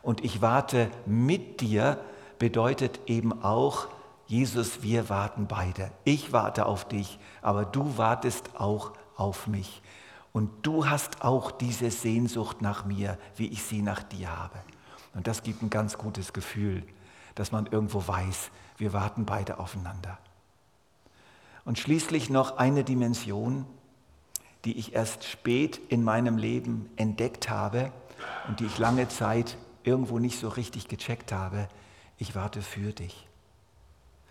Und 0.02 0.24
ich 0.24 0.40
warte 0.40 0.90
mit 1.06 1.60
dir 1.60 1.98
bedeutet 2.38 3.00
eben 3.06 3.42
auch, 3.42 3.88
Jesus, 4.26 4.82
wir 4.82 5.08
warten 5.08 5.46
beide. 5.46 5.92
Ich 6.04 6.32
warte 6.32 6.66
auf 6.66 6.88
dich, 6.88 7.18
aber 7.42 7.64
du 7.64 7.98
wartest 7.98 8.56
auch 8.56 8.92
auf 9.16 9.46
mich. 9.46 9.82
Und 10.32 10.50
du 10.66 10.88
hast 10.88 11.22
auch 11.22 11.50
diese 11.50 11.90
Sehnsucht 11.90 12.62
nach 12.62 12.84
mir, 12.84 13.18
wie 13.36 13.48
ich 13.48 13.62
sie 13.62 13.82
nach 13.82 14.02
dir 14.02 14.34
habe. 14.36 14.58
Und 15.14 15.26
das 15.26 15.42
gibt 15.42 15.62
ein 15.62 15.70
ganz 15.70 15.98
gutes 15.98 16.32
Gefühl, 16.32 16.82
dass 17.34 17.52
man 17.52 17.66
irgendwo 17.66 18.06
weiß, 18.06 18.50
wir 18.78 18.92
warten 18.92 19.26
beide 19.26 19.58
aufeinander. 19.58 20.18
Und 21.64 21.78
schließlich 21.78 22.30
noch 22.30 22.56
eine 22.56 22.84
Dimension, 22.84 23.66
die 24.64 24.78
ich 24.78 24.94
erst 24.94 25.24
spät 25.24 25.80
in 25.88 26.04
meinem 26.04 26.36
Leben 26.36 26.90
entdeckt 26.96 27.50
habe 27.50 27.92
und 28.48 28.60
die 28.60 28.66
ich 28.66 28.78
lange 28.78 29.08
Zeit 29.08 29.56
irgendwo 29.84 30.18
nicht 30.18 30.38
so 30.38 30.48
richtig 30.48 30.88
gecheckt 30.88 31.32
habe. 31.32 31.68
Ich 32.18 32.34
warte 32.34 32.62
für 32.62 32.92
dich. 32.92 33.26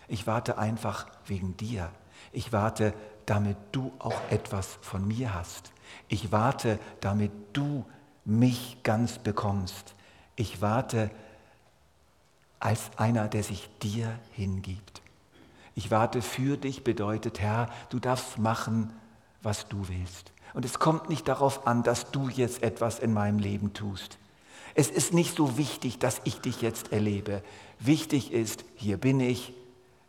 Ich 0.08 0.26
warte 0.26 0.58
einfach 0.58 1.06
wegen 1.26 1.56
dir. 1.56 1.90
Ich 2.32 2.52
warte, 2.52 2.94
damit 3.26 3.56
du 3.72 3.92
auch 3.98 4.20
etwas 4.30 4.78
von 4.80 5.06
mir 5.06 5.34
hast. 5.34 5.72
Ich 6.08 6.32
warte, 6.32 6.78
damit 7.00 7.30
du 7.52 7.84
mich 8.24 8.78
ganz 8.82 9.18
bekommst. 9.18 9.94
Ich 10.36 10.60
warte 10.60 11.10
als 12.60 12.90
einer, 12.96 13.28
der 13.28 13.42
sich 13.42 13.68
dir 13.80 14.18
hingibt. 14.32 15.01
Ich 15.74 15.90
warte 15.90 16.22
für 16.22 16.56
dich 16.56 16.84
bedeutet, 16.84 17.40
Herr, 17.40 17.68
du 17.90 17.98
darfst 17.98 18.38
machen, 18.38 18.92
was 19.42 19.68
du 19.68 19.88
willst. 19.88 20.32
Und 20.54 20.64
es 20.64 20.78
kommt 20.78 21.08
nicht 21.08 21.28
darauf 21.28 21.66
an, 21.66 21.82
dass 21.82 22.10
du 22.10 22.28
jetzt 22.28 22.62
etwas 22.62 22.98
in 22.98 23.12
meinem 23.12 23.38
Leben 23.38 23.72
tust. 23.72 24.18
Es 24.74 24.88
ist 24.88 25.12
nicht 25.12 25.36
so 25.36 25.56
wichtig, 25.58 25.98
dass 25.98 26.20
ich 26.24 26.40
dich 26.40 26.62
jetzt 26.62 26.92
erlebe. 26.92 27.42
Wichtig 27.78 28.32
ist, 28.32 28.64
hier 28.76 28.96
bin 28.96 29.20
ich, 29.20 29.54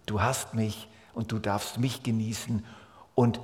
du 0.06 0.22
hast 0.22 0.54
mich 0.54 0.88
und 1.14 1.32
du 1.32 1.40
darfst 1.40 1.80
mich 1.80 2.04
genießen. 2.04 2.66
Und 3.16 3.40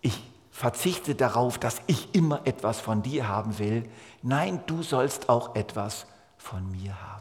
ich 0.00 0.22
verzichte 0.50 1.14
darauf, 1.14 1.58
dass 1.58 1.80
ich 1.86 2.14
immer 2.14 2.40
etwas 2.46 2.80
von 2.80 3.02
dir 3.02 3.28
haben 3.28 3.58
will. 3.58 3.88
Nein, 4.22 4.60
du 4.66 4.82
sollst 4.82 5.28
auch 5.28 5.54
etwas 5.54 6.06
von 6.36 6.70
mir 6.70 7.00
haben. 7.10 7.15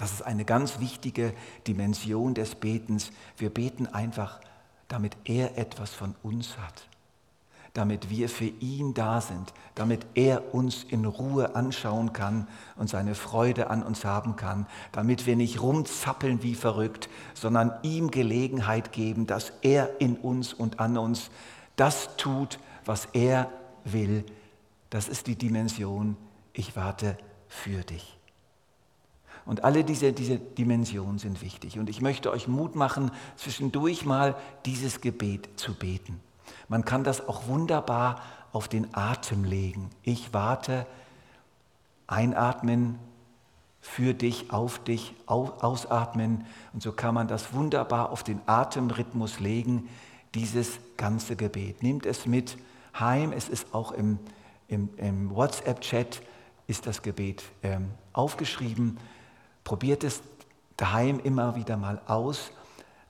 Das 0.00 0.12
ist 0.12 0.22
eine 0.22 0.46
ganz 0.46 0.80
wichtige 0.80 1.34
Dimension 1.66 2.32
des 2.32 2.54
Betens. 2.54 3.10
Wir 3.36 3.50
beten 3.50 3.86
einfach, 3.86 4.40
damit 4.88 5.14
er 5.24 5.58
etwas 5.58 5.90
von 5.90 6.14
uns 6.22 6.56
hat 6.56 6.88
damit 7.72 8.10
wir 8.10 8.28
für 8.28 8.46
ihn 8.46 8.94
da 8.94 9.20
sind, 9.20 9.52
damit 9.74 10.06
er 10.14 10.54
uns 10.54 10.84
in 10.84 11.04
Ruhe 11.04 11.54
anschauen 11.54 12.12
kann 12.12 12.48
und 12.76 12.88
seine 12.88 13.14
Freude 13.14 13.70
an 13.70 13.82
uns 13.82 14.04
haben 14.04 14.36
kann, 14.36 14.66
damit 14.92 15.26
wir 15.26 15.36
nicht 15.36 15.62
rumzappeln 15.62 16.42
wie 16.42 16.54
verrückt, 16.54 17.08
sondern 17.34 17.72
ihm 17.82 18.10
Gelegenheit 18.10 18.92
geben, 18.92 19.26
dass 19.26 19.52
er 19.62 20.00
in 20.00 20.16
uns 20.16 20.52
und 20.52 20.80
an 20.80 20.98
uns 20.98 21.30
das 21.76 22.16
tut, 22.16 22.58
was 22.84 23.06
er 23.12 23.50
will. 23.84 24.24
Das 24.90 25.08
ist 25.08 25.28
die 25.28 25.36
Dimension, 25.36 26.16
ich 26.52 26.74
warte 26.74 27.16
für 27.46 27.82
dich. 27.82 28.19
Und 29.46 29.64
alle 29.64 29.84
diese, 29.84 30.12
diese 30.12 30.38
Dimensionen 30.38 31.18
sind 31.18 31.42
wichtig. 31.42 31.78
Und 31.78 31.88
ich 31.88 32.00
möchte 32.00 32.30
euch 32.30 32.48
Mut 32.48 32.76
machen, 32.76 33.10
zwischendurch 33.36 34.04
mal 34.04 34.36
dieses 34.66 35.00
Gebet 35.00 35.48
zu 35.56 35.74
beten. 35.74 36.20
Man 36.68 36.84
kann 36.84 37.04
das 37.04 37.26
auch 37.26 37.46
wunderbar 37.46 38.20
auf 38.52 38.68
den 38.68 38.94
Atem 38.94 39.44
legen. 39.44 39.90
Ich 40.02 40.32
warte, 40.32 40.86
einatmen, 42.06 42.98
für 43.80 44.12
dich, 44.12 44.52
auf 44.52 44.78
dich, 44.84 45.14
ausatmen. 45.26 46.44
Und 46.72 46.82
so 46.82 46.92
kann 46.92 47.14
man 47.14 47.28
das 47.28 47.52
wunderbar 47.54 48.10
auf 48.10 48.22
den 48.22 48.40
Atemrhythmus 48.46 49.40
legen, 49.40 49.88
dieses 50.34 50.78
ganze 50.96 51.34
Gebet. 51.34 51.82
Nehmt 51.82 52.06
es 52.06 52.26
mit 52.26 52.58
heim. 52.98 53.32
Es 53.32 53.48
ist 53.48 53.74
auch 53.74 53.92
im, 53.92 54.18
im, 54.68 54.90
im 54.96 55.34
WhatsApp-Chat 55.34 56.22
ist 56.66 56.86
das 56.86 57.02
Gebet 57.02 57.42
ähm, 57.62 57.90
aufgeschrieben. 58.12 58.98
Probiert 59.64 60.04
es 60.04 60.22
daheim 60.76 61.20
immer 61.20 61.56
wieder 61.56 61.76
mal 61.76 62.00
aus 62.06 62.50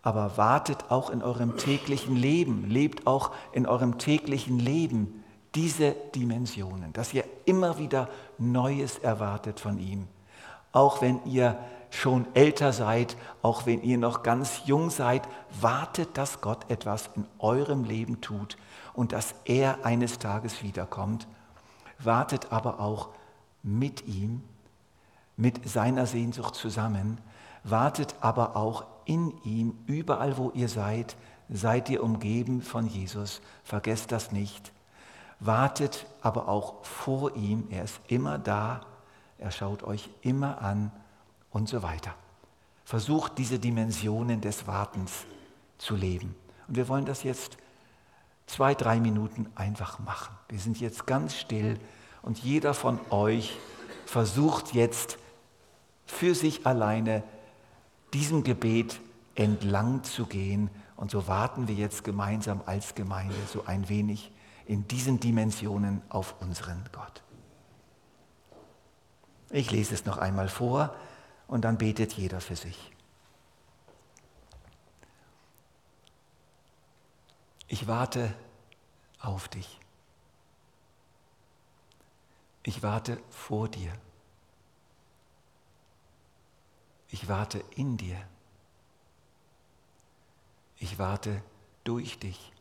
aber 0.02 0.36
wartet 0.36 0.90
auch 0.90 1.10
in 1.10 1.22
eurem 1.22 1.56
täglichen 1.56 2.16
Leben, 2.16 2.68
lebt 2.68 3.06
auch 3.06 3.32
in 3.52 3.66
eurem 3.66 3.98
täglichen 3.98 4.58
Leben 4.58 5.24
diese 5.54 5.94
Dimensionen, 6.14 6.92
dass 6.92 7.12
ihr 7.12 7.24
immer 7.44 7.78
wieder 7.78 8.08
Neues 8.38 8.98
erwartet 8.98 9.60
von 9.60 9.78
ihm. 9.78 10.06
Auch 10.72 11.02
wenn 11.02 11.24
ihr 11.26 11.58
schon 11.90 12.24
älter 12.34 12.72
seid, 12.72 13.16
auch 13.42 13.66
wenn 13.66 13.82
ihr 13.82 13.98
noch 13.98 14.22
ganz 14.22 14.62
jung 14.64 14.90
seid, 14.90 15.28
wartet, 15.60 16.16
dass 16.16 16.40
Gott 16.40 16.70
etwas 16.70 17.10
in 17.16 17.26
eurem 17.40 17.82
Leben 17.84 18.20
tut 18.20 18.56
und 18.94 19.12
dass 19.12 19.34
er 19.44 19.84
eines 19.84 20.18
Tages 20.18 20.62
wiederkommt. 20.62 21.26
Wartet 21.98 22.52
aber 22.52 22.78
auch 22.78 23.08
mit 23.62 24.06
ihm, 24.06 24.42
mit 25.40 25.68
seiner 25.68 26.06
Sehnsucht 26.06 26.54
zusammen, 26.54 27.18
wartet 27.64 28.14
aber 28.20 28.56
auch 28.56 28.84
in 29.06 29.32
ihm, 29.42 29.78
überall 29.86 30.36
wo 30.36 30.50
ihr 30.54 30.68
seid, 30.68 31.16
seid 31.48 31.88
ihr 31.88 32.02
umgeben 32.02 32.62
von 32.62 32.86
Jesus. 32.86 33.40
Vergesst 33.64 34.12
das 34.12 34.32
nicht. 34.32 34.72
Wartet 35.40 36.06
aber 36.20 36.48
auch 36.48 36.84
vor 36.84 37.34
ihm. 37.34 37.66
Er 37.70 37.84
ist 37.84 38.00
immer 38.08 38.38
da. 38.38 38.82
Er 39.38 39.50
schaut 39.50 39.82
euch 39.82 40.10
immer 40.20 40.60
an 40.60 40.92
und 41.50 41.68
so 41.68 41.82
weiter. 41.82 42.14
Versucht 42.84 43.38
diese 43.38 43.58
Dimensionen 43.58 44.40
des 44.40 44.66
Wartens 44.66 45.24
zu 45.78 45.96
leben. 45.96 46.34
Und 46.68 46.76
wir 46.76 46.88
wollen 46.88 47.06
das 47.06 47.22
jetzt 47.22 47.56
zwei, 48.46 48.74
drei 48.74 49.00
Minuten 49.00 49.46
einfach 49.54 49.98
machen. 50.00 50.36
Wir 50.48 50.58
sind 50.58 50.78
jetzt 50.80 51.06
ganz 51.06 51.34
still 51.34 51.78
und 52.22 52.38
jeder 52.38 52.74
von 52.74 53.00
euch 53.10 53.56
versucht 54.04 54.74
jetzt 54.74 55.18
für 56.10 56.34
sich 56.34 56.66
alleine 56.66 57.22
diesem 58.12 58.44
Gebet 58.44 59.00
entlang 59.34 60.04
zu 60.04 60.26
gehen. 60.26 60.70
Und 60.96 61.10
so 61.10 61.28
warten 61.28 61.68
wir 61.68 61.74
jetzt 61.74 62.04
gemeinsam 62.04 62.60
als 62.66 62.94
Gemeinde 62.94 63.36
so 63.50 63.64
ein 63.64 63.88
wenig 63.88 64.32
in 64.66 64.86
diesen 64.86 65.18
Dimensionen 65.18 66.02
auf 66.08 66.34
unseren 66.40 66.84
Gott. 66.92 67.22
Ich 69.50 69.70
lese 69.70 69.94
es 69.94 70.04
noch 70.04 70.18
einmal 70.18 70.48
vor 70.48 70.94
und 71.48 71.64
dann 71.64 71.78
betet 71.78 72.12
jeder 72.12 72.40
für 72.40 72.56
sich. 72.56 72.92
Ich 77.66 77.88
warte 77.88 78.34
auf 79.20 79.48
dich. 79.48 79.80
Ich 82.62 82.82
warte 82.82 83.20
vor 83.30 83.68
dir. 83.68 83.92
Ich 87.10 87.28
warte 87.28 87.64
in 87.74 87.96
dir. 87.96 88.16
Ich 90.78 90.98
warte 90.98 91.42
durch 91.84 92.18
dich. 92.18 92.52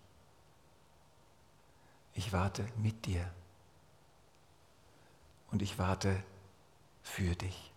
Ich 2.13 2.33
warte 2.33 2.67
mit 2.77 3.05
dir. 3.05 3.31
Und 5.51 5.61
ich 5.61 5.77
warte 5.77 6.23
für 7.03 7.35
dich. 7.35 7.68